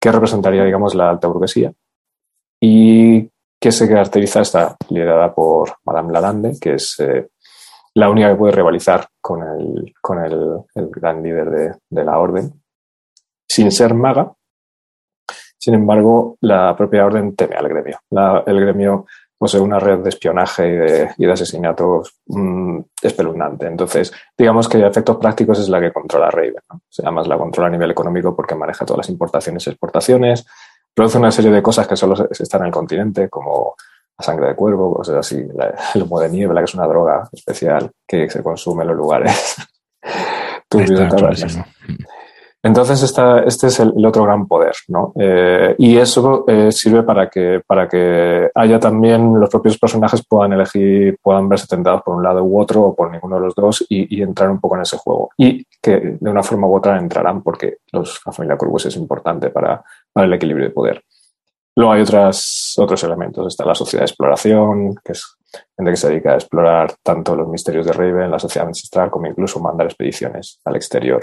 que 0.00 0.12
representaría, 0.12 0.64
digamos, 0.64 0.94
la 0.94 1.10
alta 1.10 1.28
burguesía. 1.28 1.72
Y 2.60 3.28
que 3.60 3.72
se 3.72 3.88
caracteriza, 3.88 4.40
está 4.40 4.76
liderada 4.88 5.34
por 5.34 5.76
Madame 5.84 6.12
Lalande, 6.12 6.58
que 6.60 6.74
es 6.74 6.98
eh, 7.00 7.28
la 7.94 8.08
única 8.08 8.30
que 8.30 8.36
puede 8.36 8.52
rivalizar 8.52 9.06
con 9.20 9.42
el, 9.42 9.92
con 10.00 10.24
el, 10.24 10.90
gran 10.90 11.22
líder 11.22 11.78
de, 11.90 12.04
la 12.04 12.18
orden, 12.18 12.62
sin 13.48 13.70
ser 13.70 13.94
maga. 13.94 14.32
Sin 15.58 15.74
embargo, 15.74 16.38
la 16.40 16.74
propia 16.74 17.04
orden 17.04 17.36
teme 17.36 17.56
al 17.56 17.68
gremio. 17.68 17.98
el 18.46 18.60
gremio 18.60 19.06
posee 19.40 19.58
una 19.58 19.78
red 19.78 20.00
de 20.00 20.10
espionaje 20.10 20.68
y 21.16 21.24
de, 21.24 21.32
asesinatos 21.32 22.14
mm, 22.26 22.78
espeluznante. 23.00 23.68
Entonces, 23.68 24.12
digamos 24.36 24.68
que 24.68 24.84
a 24.84 24.88
efectos 24.88 25.16
prácticos 25.16 25.58
es 25.60 25.70
la 25.70 25.80
que 25.80 25.90
controla 25.90 26.30
Raven. 26.30 26.56
¿no? 26.70 26.82
Se 26.90 27.02
llama 27.02 27.22
la 27.22 27.38
controla 27.38 27.68
a 27.68 27.70
nivel 27.70 27.90
económico 27.90 28.36
porque 28.36 28.54
maneja 28.54 28.84
todas 28.84 28.98
las 28.98 29.08
importaciones 29.08 29.66
y 29.66 29.70
exportaciones, 29.70 30.44
produce 30.92 31.16
una 31.16 31.30
serie 31.30 31.50
de 31.50 31.62
cosas 31.62 31.88
que 31.88 31.96
solo 31.96 32.16
están 32.30 32.60
en 32.60 32.66
el 32.66 32.72
continente, 32.72 33.30
como 33.30 33.76
la 34.18 34.22
sangre 34.26 34.48
de 34.48 34.54
cuervo, 34.54 34.92
cosas 34.92 35.16
así, 35.16 35.42
el 35.94 36.02
humo 36.02 36.20
de 36.20 36.28
niebla, 36.28 36.60
que 36.60 36.66
es 36.66 36.74
una 36.74 36.86
droga 36.86 37.26
especial 37.32 37.90
que 38.06 38.28
se 38.28 38.42
consume 38.42 38.82
en 38.82 38.88
los 38.88 38.96
lugares. 38.98 39.56
Entonces, 42.62 43.02
este 43.02 43.66
es 43.68 43.80
el, 43.80 44.04
otro 44.04 44.24
gran 44.24 44.46
poder, 44.46 44.74
¿no? 44.88 45.14
Eh, 45.18 45.74
y 45.78 45.96
eso 45.96 46.44
eh, 46.46 46.70
sirve 46.70 47.02
para 47.02 47.30
que, 47.30 47.62
para 47.66 47.88
que 47.88 48.50
haya 48.54 48.78
también 48.78 49.40
los 49.40 49.48
propios 49.48 49.78
personajes 49.78 50.22
puedan 50.26 50.52
elegir, 50.52 51.16
puedan 51.22 51.48
verse 51.48 51.66
tentados 51.66 52.02
por 52.02 52.16
un 52.16 52.22
lado 52.22 52.44
u 52.44 52.60
otro 52.60 52.82
o 52.82 52.94
por 52.94 53.10
ninguno 53.10 53.36
de 53.36 53.42
los 53.42 53.54
dos 53.54 53.86
y, 53.88 54.20
entrar 54.20 54.50
un 54.50 54.60
poco 54.60 54.76
en 54.76 54.82
ese 54.82 54.98
juego. 54.98 55.30
Y 55.38 55.64
que 55.80 56.18
de 56.20 56.30
una 56.30 56.42
forma 56.42 56.66
u 56.66 56.76
otra 56.76 56.98
entrarán 56.98 57.42
porque 57.42 57.78
los, 57.92 58.20
la 58.26 58.32
familia 58.32 58.58
Corvus 58.58 58.86
es 58.86 58.96
importante 58.96 59.48
para, 59.48 59.82
para 60.12 60.26
el 60.26 60.32
equilibrio 60.34 60.66
de 60.66 60.74
poder. 60.74 61.02
Luego 61.76 61.92
hay 61.92 62.02
otras, 62.02 62.74
otros 62.76 63.02
elementos. 63.04 63.46
Está 63.46 63.64
la 63.64 63.74
sociedad 63.74 64.02
de 64.02 64.10
exploración, 64.10 64.96
que 65.02 65.12
es 65.12 65.36
gente 65.74 65.92
que 65.92 65.96
se 65.96 66.08
dedica 66.08 66.32
a 66.32 66.34
explorar 66.34 66.92
tanto 67.02 67.34
los 67.34 67.48
misterios 67.48 67.86
de 67.86 67.92
Raven, 67.92 68.30
la 68.30 68.38
sociedad 68.38 68.68
ancestral, 68.68 69.10
como 69.10 69.28
incluso 69.28 69.60
mandar 69.60 69.86
expediciones 69.86 70.60
al 70.66 70.76
exterior 70.76 71.22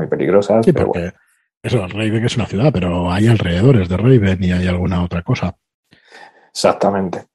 muy 0.00 0.08
peligrosas. 0.08 0.64
Sí, 0.64 0.72
porque 0.72 1.12
eso, 1.62 1.86
Raven 1.86 2.24
es 2.24 2.36
una 2.36 2.46
ciudad, 2.46 2.70
pero 2.72 3.10
hay 3.10 3.28
alrededores 3.28 3.88
de 3.88 3.96
Raven 3.96 4.42
y 4.42 4.52
hay 4.52 4.66
alguna 4.66 5.04
otra 5.04 5.22
cosa. 5.22 5.54
Exactamente. 6.50 7.26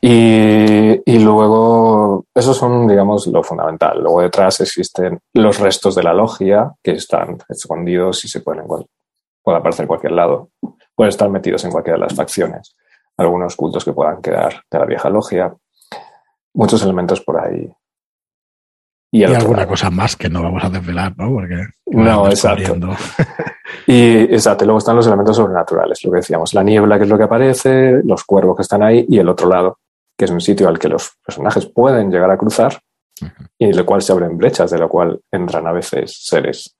Y, 0.00 1.00
y, 1.04 1.18
luego, 1.18 2.26
esos 2.34 2.56
son, 2.56 2.88
digamos, 2.88 3.26
lo 3.26 3.42
fundamental. 3.42 4.02
Luego 4.02 4.22
detrás 4.22 4.60
existen 4.60 5.20
los 5.34 5.58
restos 5.60 5.94
de 5.94 6.02
la 6.02 6.12
logia 6.12 6.72
que 6.82 6.92
están 6.92 7.38
escondidos 7.48 8.24
y 8.24 8.28
se 8.28 8.40
pueden 8.40 8.64
puede 8.66 9.58
aparecer 9.58 9.84
en 9.84 9.88
cualquier 9.88 10.12
lado. 10.12 10.50
Pueden 10.94 11.10
estar 11.10 11.28
metidos 11.28 11.64
en 11.64 11.70
cualquiera 11.70 11.98
de 11.98 12.04
las 12.04 12.14
facciones. 12.14 12.74
Algunos 13.16 13.54
cultos 13.54 13.84
que 13.84 13.92
puedan 13.92 14.20
quedar 14.20 14.62
de 14.70 14.78
la 14.78 14.86
vieja 14.86 15.10
logia. 15.10 15.54
Muchos 16.54 16.82
elementos 16.82 17.20
por 17.20 17.40
ahí 17.40 17.70
y, 19.14 19.22
alguna 19.22 19.64
cosa 19.64 19.90
más 19.92 20.16
que 20.16 20.28
no 20.28 20.42
vamos 20.42 20.64
a 20.64 20.68
desvelar, 20.68 21.16
¿no? 21.16 21.30
Porque 21.30 21.68
no, 21.86 22.26
exacto. 22.30 22.74
y 23.86 24.22
exacto, 24.22 24.64
luego 24.64 24.78
están 24.78 24.96
los 24.96 25.06
elementos 25.06 25.36
sobrenaturales, 25.36 26.02
lo 26.02 26.10
que 26.10 26.16
decíamos, 26.16 26.52
la 26.52 26.64
niebla 26.64 26.98
que 26.98 27.04
es 27.04 27.08
lo 27.08 27.16
que 27.16 27.22
aparece, 27.22 28.00
los 28.02 28.24
cuervos 28.24 28.56
que 28.56 28.62
están 28.62 28.82
ahí 28.82 29.06
y 29.08 29.20
el 29.20 29.28
otro 29.28 29.48
lado, 29.48 29.78
que 30.18 30.24
es 30.24 30.32
un 30.32 30.40
sitio 30.40 30.68
al 30.68 30.80
que 30.80 30.88
los 30.88 31.12
personajes 31.24 31.66
pueden 31.66 32.10
llegar 32.10 32.28
a 32.28 32.36
cruzar 32.36 32.80
y 33.56 33.66
en 33.66 33.78
el 33.78 33.84
cual 33.84 34.02
se 34.02 34.10
abren 34.10 34.36
brechas, 34.36 34.72
de 34.72 34.78
lo 34.78 34.88
cual 34.88 35.20
entran 35.30 35.64
a 35.68 35.72
veces 35.72 36.18
seres. 36.20 36.76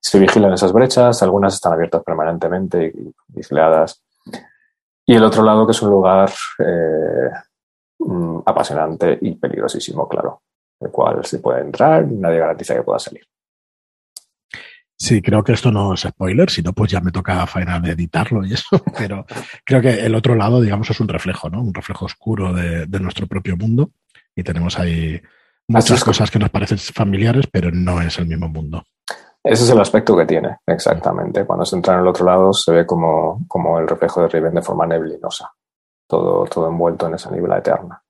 Se 0.00 0.18
vigilan 0.18 0.52
esas 0.52 0.72
brechas, 0.72 1.22
algunas 1.22 1.54
están 1.54 1.74
abiertas 1.74 2.02
permanentemente 2.02 2.92
y 2.92 3.14
vigiladas. 3.28 4.02
Y 5.06 5.14
el 5.14 5.22
otro 5.22 5.44
lado 5.44 5.64
que 5.64 5.70
es 5.70 5.82
un 5.82 5.90
lugar 5.90 6.28
eh, 6.58 7.30
mm, 8.00 8.38
apasionante 8.46 9.16
y 9.20 9.36
peligrosísimo, 9.36 10.08
claro 10.08 10.42
el 10.80 10.90
cual 10.90 11.24
se 11.24 11.38
puede 11.38 11.62
entrar 11.62 12.06
y 12.10 12.14
nadie 12.14 12.38
garantiza 12.38 12.74
que 12.74 12.82
pueda 12.82 12.98
salir. 12.98 13.26
Sí, 15.00 15.22
creo 15.22 15.44
que 15.44 15.52
esto 15.52 15.70
no 15.70 15.94
es 15.94 16.00
spoiler, 16.00 16.50
si 16.50 16.60
no, 16.60 16.72
pues 16.72 16.90
ya 16.90 17.00
me 17.00 17.12
toca 17.12 17.46
faena 17.46 17.78
de 17.78 17.92
editarlo 17.92 18.44
y 18.44 18.54
eso, 18.54 18.82
pero 18.98 19.24
creo 19.64 19.80
que 19.80 20.04
el 20.04 20.14
otro 20.14 20.34
lado, 20.34 20.60
digamos, 20.60 20.90
es 20.90 20.98
un 20.98 21.06
reflejo, 21.06 21.48
¿no? 21.48 21.60
Un 21.60 21.72
reflejo 21.72 22.04
oscuro 22.04 22.52
de, 22.52 22.86
nuestro 22.98 23.28
propio 23.28 23.56
mundo 23.56 23.90
y 24.34 24.42
tenemos 24.42 24.76
ahí 24.76 25.20
muchas 25.68 26.02
cosas 26.02 26.30
que 26.32 26.40
nos 26.40 26.50
parecen 26.50 26.78
familiares, 26.78 27.46
pero 27.50 27.70
no 27.70 28.02
es 28.02 28.18
el 28.18 28.26
mismo 28.26 28.48
mundo. 28.48 28.82
Ese 29.44 29.64
es 29.64 29.70
el 29.70 29.80
aspecto 29.80 30.16
que 30.16 30.26
tiene, 30.26 30.58
exactamente. 30.66 31.44
Cuando 31.46 31.64
se 31.64 31.76
entra 31.76 31.94
en 31.94 32.00
el 32.00 32.08
otro 32.08 32.26
lado 32.26 32.52
se 32.52 32.72
ve 32.72 32.84
como, 32.84 33.46
como 33.46 33.78
el 33.78 33.86
reflejo 33.86 34.22
de 34.22 34.28
Riven 34.28 34.54
de 34.54 34.62
forma 34.62 34.84
neblinosa, 34.84 35.48
todo, 36.08 36.44
todo 36.46 36.68
envuelto 36.68 37.06
en 37.06 37.14
esa 37.14 37.30
niebla 37.30 37.58
eterna. 37.58 38.02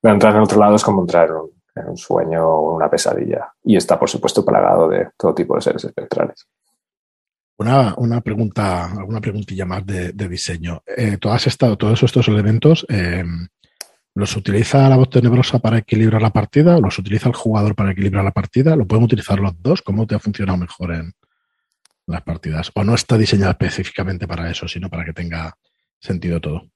Pero 0.00 0.14
entrar 0.14 0.32
en 0.32 0.38
el 0.38 0.44
otro 0.44 0.58
lado 0.58 0.74
es 0.74 0.82
como 0.82 1.02
entrar 1.02 1.28
en 1.28 1.36
un, 1.36 1.50
en 1.74 1.88
un 1.88 1.96
sueño 1.96 2.46
o 2.46 2.76
una 2.76 2.88
pesadilla. 2.88 3.52
Y 3.64 3.76
está, 3.76 3.98
por 3.98 4.08
supuesto, 4.08 4.44
plagado 4.44 4.88
de 4.88 5.08
todo 5.16 5.34
tipo 5.34 5.54
de 5.54 5.62
seres 5.62 5.84
espectrales. 5.84 6.46
Una, 7.56 7.94
una 7.98 8.20
pregunta, 8.20 8.90
alguna 8.92 9.20
preguntilla 9.20 9.64
más 9.64 9.86
de, 9.86 10.12
diseño. 10.12 10.82
Eh, 10.86 11.18
todas 11.18 11.56
todos 11.56 12.02
estos 12.02 12.26
elementos, 12.28 12.84
eh, 12.88 13.24
¿los 14.14 14.36
utiliza 14.36 14.88
la 14.88 14.96
voz 14.96 15.10
tenebrosa 15.10 15.60
para 15.60 15.78
equilibrar 15.78 16.20
la 16.20 16.30
partida? 16.30 16.78
¿Los 16.78 16.98
utiliza 16.98 17.28
el 17.28 17.34
jugador 17.34 17.74
para 17.74 17.92
equilibrar 17.92 18.24
la 18.24 18.32
partida? 18.32 18.74
¿Lo 18.74 18.86
pueden 18.86 19.04
utilizar 19.04 19.38
los 19.38 19.60
dos? 19.62 19.82
¿Cómo 19.82 20.06
te 20.06 20.16
ha 20.16 20.18
funcionado 20.18 20.58
mejor 20.58 20.94
en 20.94 21.12
las 22.06 22.22
partidas? 22.22 22.72
¿O 22.74 22.82
no 22.82 22.94
está 22.94 23.16
diseñado 23.16 23.52
específicamente 23.52 24.26
para 24.26 24.50
eso, 24.50 24.66
sino 24.66 24.90
para 24.90 25.04
que 25.04 25.12
tenga 25.12 25.56
sentido 26.00 26.40
todo? 26.40 26.73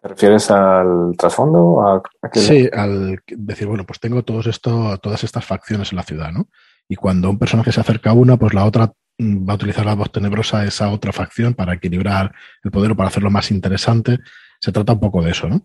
¿Te 0.00 0.08
refieres 0.08 0.50
al 0.50 1.14
trasfondo? 1.16 1.82
A, 1.82 2.02
sí, 2.32 2.68
al 2.72 3.20
decir, 3.26 3.66
bueno, 3.66 3.84
pues 3.84 3.98
tengo 3.98 4.22
todos 4.22 4.46
esto, 4.46 4.96
todas 4.98 5.24
estas 5.24 5.44
facciones 5.44 5.92
en 5.92 5.96
la 5.96 6.04
ciudad, 6.04 6.30
¿no? 6.30 6.46
Y 6.88 6.96
cuando 6.96 7.28
un 7.28 7.38
personaje 7.38 7.72
se 7.72 7.80
acerca 7.80 8.10
a 8.10 8.14
una, 8.14 8.36
pues 8.36 8.54
la 8.54 8.64
otra 8.64 8.92
mm, 9.18 9.48
va 9.48 9.52
a 9.52 9.56
utilizar 9.56 9.84
la 9.84 9.94
voz 9.94 10.12
tenebrosa 10.12 10.64
esa 10.64 10.90
otra 10.90 11.12
facción 11.12 11.54
para 11.54 11.74
equilibrar 11.74 12.32
el 12.62 12.70
poder 12.70 12.92
o 12.92 12.96
para 12.96 13.08
hacerlo 13.08 13.30
más 13.30 13.50
interesante. 13.50 14.18
Se 14.60 14.72
trata 14.72 14.92
un 14.92 15.00
poco 15.00 15.22
de 15.22 15.32
eso, 15.32 15.48
¿no? 15.48 15.62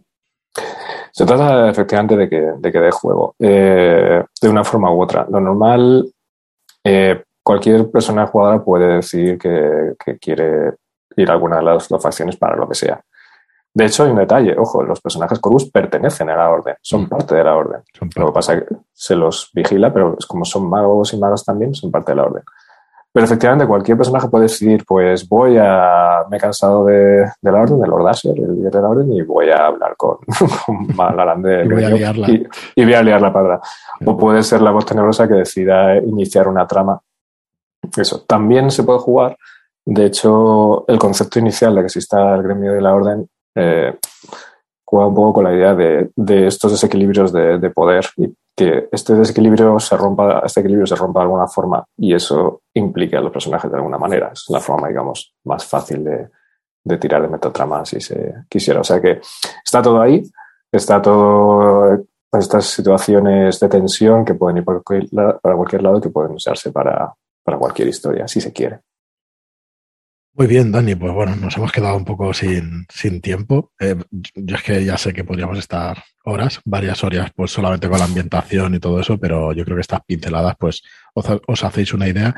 Se 1.12 1.26
trata 1.26 1.70
efectivamente 1.70 2.18
de 2.18 2.28
que, 2.28 2.42
de 2.58 2.72
que 2.72 2.80
dé 2.80 2.92
juego, 2.92 3.36
eh, 3.38 4.24
de 4.42 4.50
una 4.50 4.64
forma 4.64 4.92
u 4.92 5.02
otra. 5.02 5.28
Lo 5.30 5.40
normal, 5.40 6.12
eh, 6.84 7.24
cualquier 7.44 7.92
persona 7.92 8.26
jugadora 8.26 8.64
puede 8.64 8.96
decir 8.96 9.38
que, 9.38 9.94
quiere 10.20 10.74
ir 11.16 11.30
a 11.30 11.34
alguna 11.34 11.58
de 11.58 11.64
las 11.64 11.88
dos 11.88 12.02
facciones 12.02 12.36
para 12.36 12.56
lo 12.56 12.68
que 12.68 12.74
sea. 12.74 13.00
De 13.76 13.86
hecho, 13.86 14.04
hay 14.04 14.12
un 14.12 14.18
detalle, 14.18 14.56
ojo, 14.58 14.84
los 14.84 15.02
personajes 15.02 15.40
Corvus 15.40 15.72
pertenecen 15.72 16.30
a 16.30 16.36
la 16.36 16.50
orden, 16.50 16.76
son 16.82 17.04
mm. 17.04 17.10
parte 17.10 17.36
de 17.36 17.44
la 17.44 17.56
orden. 17.56 17.82
Lo 18.16 18.28
que 18.28 18.32
pasa 18.32 18.54
es 18.54 18.64
que 18.64 18.76
se 18.94 19.16
los 19.16 19.50
vigila, 19.54 19.92
pero 19.92 20.16
como 20.28 20.46
son 20.46 20.70
magos 20.70 21.14
y 21.14 21.18
magas 21.18 21.44
también, 21.44 21.74
son 21.74 21.90
parte 21.90 22.12
de 22.12 22.18
la 22.18 22.24
orden. 22.24 22.44
Pero 23.14 23.26
efectivamente, 23.26 23.68
cualquier 23.68 23.96
personaje 23.96 24.28
puede 24.28 24.46
decidir, 24.46 24.84
pues 24.88 25.30
voy 25.30 25.56
a. 25.60 26.24
Me 26.32 26.38
he 26.38 26.40
cansado 26.40 26.86
de, 26.86 27.24
la 27.44 27.62
orden, 27.62 27.80
de 27.80 27.88
Lord 27.88 28.08
Asher, 28.08 28.36
el 28.36 28.56
líder 28.56 28.72
de 28.72 28.82
la 28.82 28.90
orden, 28.90 29.14
y 29.14 29.22
voy 29.22 29.52
a 29.52 29.68
hablar 29.68 29.96
con, 29.96 30.18
con 30.66 30.88
y, 30.90 31.70
voy 31.70 31.84
a 31.84 31.90
liarla. 31.92 32.28
Y, 32.76 32.84
voy 32.84 32.94
a 32.96 33.04
liar 33.04 33.22
la 33.22 33.32
padra. 33.32 33.62
O 34.04 34.18
puede 34.18 34.42
ser 34.42 34.64
la 34.64 34.72
voz 34.72 34.88
tenebrosa 34.88 35.28
que 35.28 35.36
decida 35.36 35.96
iniciar 35.98 36.48
una 36.48 36.66
trama. 36.66 37.00
Eso. 37.96 38.24
También 38.28 38.72
se 38.72 38.82
puede 38.82 38.98
jugar. 38.98 39.38
De 39.86 40.06
hecho, 40.06 40.86
el 40.88 40.98
concepto 40.98 41.38
inicial 41.38 41.76
de 41.76 41.82
que 41.82 41.86
exista 41.88 42.34
el 42.34 42.42
gremio 42.42 42.74
de 42.74 42.82
la 42.82 42.96
orden 42.96 43.30
eh, 43.56 43.98
juega 44.86 45.08
un 45.08 45.16
poco 45.16 45.34
con 45.34 45.44
la 45.46 45.54
idea 45.54 45.74
de, 45.74 46.12
estos 46.48 46.72
desequilibrios 46.72 47.32
de, 47.32 47.70
poder 47.72 48.06
y 48.18 48.34
que 48.56 48.88
este 48.92 49.16
desequilibrio 49.16 49.80
se 49.80 49.98
rompa, 49.98 50.44
este 50.46 50.60
equilibrio 50.60 50.86
se 50.86 50.96
rompa 50.96 51.22
de 51.22 51.24
alguna 51.24 51.48
forma 51.48 51.84
y 51.98 52.14
eso 52.14 52.62
implique 52.76 53.18
a 53.18 53.22
los 53.22 53.32
personajes 53.32 53.72
de 53.72 53.78
alguna 53.78 53.98
manera. 53.98 54.32
Es 54.32 54.46
la 54.50 54.60
forma, 54.60 54.88
digamos, 54.88 55.34
más 55.46 55.66
fácil 55.66 56.04
de, 56.04 56.98
tirar 56.98 57.24
de 57.24 57.28
metatrama 57.28 57.84
si 57.86 58.00
se 58.00 58.34
quisiera. 58.48 58.82
O 58.82 58.84
sea 58.84 59.02
que 59.02 59.20
está 59.66 59.82
todo 59.82 60.00
ahí, 60.00 60.22
está 60.72 61.02
todo 61.02 62.06
estas 62.32 62.66
situaciones 62.66 63.60
de 63.60 63.70
tensión 63.70 64.24
que 64.24 64.36
pueden 64.36 64.58
ir 64.58 64.64
para 64.64 64.82
cualquier 64.82 65.82
lado, 65.82 66.02
que 66.02 66.10
pueden 66.10 66.34
usarse 66.34 66.72
para 66.72 67.16
cualquier 67.58 67.88
historia, 67.88 68.28
si 68.28 68.42
se 68.42 68.54
quiere. 68.54 68.82
Muy 70.36 70.48
bien, 70.48 70.72
Dani. 70.72 70.96
Pues 70.96 71.14
bueno, 71.14 71.36
nos 71.36 71.56
hemos 71.58 71.72
quedado 71.72 71.96
un 71.96 72.06
poco 72.06 72.34
sin, 72.34 72.88
sin 72.90 73.22
tiempo. 73.22 73.72
Eh, 73.80 73.96
yo 74.34 74.56
es 74.56 74.64
que 74.64 74.84
ya 74.84 74.98
sé 74.98 75.14
que 75.14 75.24
podríamos 75.24 75.60
estar 75.60 76.04
horas, 76.24 76.60
varias 76.66 77.04
horas, 77.04 77.32
pues 77.36 77.52
solamente 77.52 77.88
con 77.88 78.00
la 78.00 78.06
ambientación 78.06 78.74
y 78.74 78.80
todo 78.80 79.00
eso, 79.00 79.20
pero 79.20 79.54
yo 79.54 79.64
creo 79.64 79.78
que 79.78 79.82
estas 79.82 80.02
pinceladas, 80.08 80.56
pues 80.60 80.82
os, 81.14 81.64
hacéis 81.64 81.94
una 81.94 82.08
idea 82.08 82.34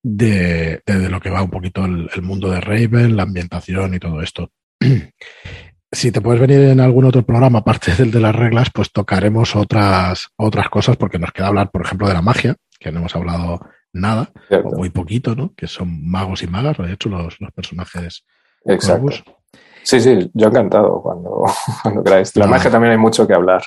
de, 0.00 0.82
de, 0.86 1.08
lo 1.08 1.20
que 1.20 1.30
va 1.30 1.42
un 1.42 1.50
poquito 1.50 1.84
el, 1.84 2.22
mundo 2.22 2.48
de 2.48 2.60
Raven, 2.60 3.16
la 3.16 3.24
ambientación 3.24 3.94
y 3.94 3.98
todo 3.98 4.22
esto. 4.22 4.52
si 5.90 6.12
te 6.12 6.20
puedes 6.20 6.40
venir 6.40 6.60
en 6.60 6.78
algún 6.78 7.06
otro 7.06 7.26
programa, 7.26 7.58
aparte 7.60 7.92
del 7.96 8.12
de 8.12 8.20
las 8.20 8.36
reglas, 8.36 8.68
pues 8.72 8.92
tocaremos 8.92 9.56
otras, 9.56 10.28
otras 10.36 10.68
cosas, 10.68 10.96
porque 10.96 11.18
nos 11.18 11.32
queda 11.32 11.48
hablar, 11.48 11.72
por 11.72 11.84
ejemplo, 11.84 12.06
de 12.06 12.14
la 12.14 12.22
magia, 12.22 12.54
que 12.78 12.92
no 12.92 13.00
hemos 13.00 13.16
hablado 13.16 13.60
nada, 13.92 14.32
o 14.50 14.76
muy 14.76 14.90
poquito, 14.90 15.34
¿no? 15.34 15.52
Que 15.54 15.66
son 15.66 16.08
magos 16.08 16.42
y 16.42 16.46
magas, 16.46 16.78
de 16.78 16.92
hecho, 16.92 17.08
los, 17.08 17.40
los 17.40 17.52
personajes. 17.52 18.24
Exacto. 18.64 19.42
Sí, 19.84 20.00
sí, 20.00 20.30
yo 20.32 20.48
encantado 20.48 21.02
cuando, 21.02 21.44
cuando 21.82 22.04
queráis. 22.04 22.34
La 22.36 22.46
magia 22.46 22.70
también 22.70 22.92
hay 22.92 22.98
mucho 22.98 23.26
que 23.26 23.34
hablar. 23.34 23.62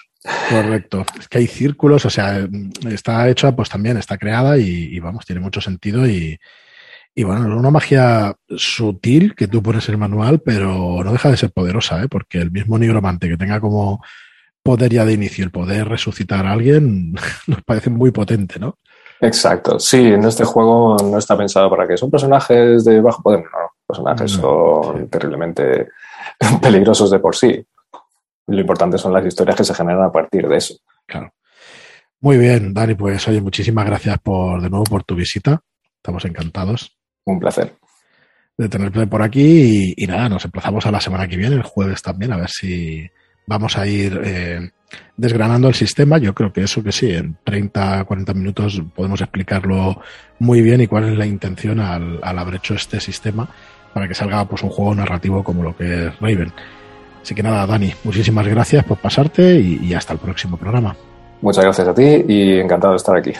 Correcto. 0.50 1.06
Es 1.20 1.28
que 1.28 1.40
hay 1.40 1.48
círculos, 1.48 2.06
o 2.06 2.10
sea, 2.10 2.48
está 2.90 3.28
hecha, 3.30 3.56
pues 3.56 3.70
también 3.70 3.98
está 3.98 4.18
creada 4.18 4.58
y, 4.58 5.00
vamos, 5.00 5.26
tiene 5.26 5.42
mucho 5.42 5.62
sentido 5.62 6.08
y, 6.08 6.38
y 7.14 7.24
bueno, 7.24 7.42
es 7.42 7.54
una 7.54 7.70
magia 7.70 8.34
sutil 8.56 9.36
que 9.36 9.48
tú 9.48 9.62
pones 9.62 9.88
en 9.90 9.96
el 9.96 10.00
manual, 10.00 10.40
pero 10.40 11.04
no 11.04 11.12
deja 11.12 11.30
de 11.30 11.38
ser 11.38 11.52
poderosa, 11.52 12.02
¿eh? 12.04 12.08
porque 12.10 12.40
el 12.40 12.52
mismo 12.52 12.80
nigromante 12.80 13.30
que 13.30 13.38
tenga 13.38 13.60
como 13.60 14.02
poder 14.64 14.92
ya 14.92 15.06
de 15.06 15.14
inicio 15.14 15.46
el 15.46 15.52
poder 15.52 15.88
resucitar 15.88 16.48
a 16.48 16.54
alguien 16.54 17.14
nos 17.48 17.62
parece 17.64 17.90
muy 17.90 18.12
potente, 18.12 18.60
¿no? 18.60 18.80
Exacto, 19.26 19.80
sí, 19.80 19.98
en 19.98 20.24
este 20.24 20.44
juego 20.44 20.98
no 20.98 21.18
está 21.18 21.36
pensado 21.36 21.68
para 21.68 21.88
que 21.88 21.98
son 21.98 22.12
personajes 22.12 22.86
de 22.86 23.02
bajo 23.02 23.24
poder, 23.24 23.40
no, 23.40 23.72
personajes 23.88 24.32
son 24.32 25.10
terriblemente 25.10 25.90
peligrosos 26.62 27.10
de 27.10 27.20
por 27.20 27.36
sí. 27.36 27.66
Lo 28.48 28.60
importante 28.60 29.00
son 29.00 29.14
las 29.14 29.26
historias 29.26 29.56
que 29.56 29.64
se 29.64 29.74
generan 29.74 30.04
a 30.04 30.12
partir 30.12 30.48
de 30.48 30.58
eso. 30.58 30.76
Claro. 31.08 31.34
Muy 32.20 32.38
bien, 32.38 32.72
Dani, 32.72 32.94
pues 32.94 33.28
oye, 33.28 33.42
muchísimas 33.42 33.86
gracias 33.88 34.20
por 34.20 34.62
de 34.62 34.70
nuevo 34.70 34.86
por 34.86 35.04
tu 35.04 35.16
visita. 35.16 35.60
Estamos 35.96 36.24
encantados. 36.26 36.96
Un 37.26 37.40
placer. 37.40 37.74
De 38.56 38.70
tenerte 38.70 39.08
por 39.08 39.24
aquí 39.24 39.94
y, 39.98 40.04
y 40.04 40.08
nada, 40.08 40.30
nos 40.30 40.46
emplazamos 40.46 40.86
a 40.86 40.92
la 40.92 41.02
semana 41.02 41.28
que 41.28 41.38
viene, 41.38 41.56
el 41.56 41.64
jueves 41.64 42.04
también, 42.04 42.32
a 42.32 42.38
ver 42.38 42.50
si 42.50 43.10
vamos 43.48 43.76
a 43.76 43.88
ir 43.88 44.22
eh, 44.24 44.72
desgranando 45.18 45.68
el 45.68 45.74
sistema. 45.74 46.18
Yo 46.18 46.34
creo 46.34 46.52
que 46.52 46.64
eso 46.64 46.84
que 46.84 46.92
sí, 46.92 47.12
en 47.12 47.38
30, 47.44 48.04
40 48.04 48.34
minutos 48.34 48.82
podemos 48.96 49.22
explicarlo 49.22 50.02
muy 50.40 50.62
bien 50.62 50.82
y 50.82 50.88
cuál 50.88 51.06
es 51.10 51.18
la 51.18 51.26
intención 51.26 51.80
al, 51.80 52.20
haber 52.24 52.56
hecho 52.56 52.74
este 52.74 53.00
sistema 53.00 53.48
para 53.94 54.08
que 54.08 54.14
salga 54.14 54.46
pues 54.46 54.64
un 54.64 54.70
juego 54.70 54.94
narrativo 54.94 55.44
como 55.44 55.64
lo 55.64 55.76
que 55.76 56.08
es 56.08 56.20
Raven. 56.20 56.52
Así 57.22 57.34
que 57.34 57.42
nada, 57.42 57.66
Dani, 57.66 57.92
muchísimas 58.04 58.48
gracias 58.48 58.84
por 58.84 58.98
pasarte 58.98 59.60
y 59.60 59.94
hasta 59.94 60.14
el 60.14 60.20
próximo 60.20 60.58
programa. 60.58 60.96
Muchas 61.42 61.64
gracias 61.64 61.88
a 61.88 61.94
ti 61.94 62.26
y 62.28 62.60
encantado 62.60 62.94
de 62.94 62.98
estar 62.98 63.16
aquí. 63.16 63.34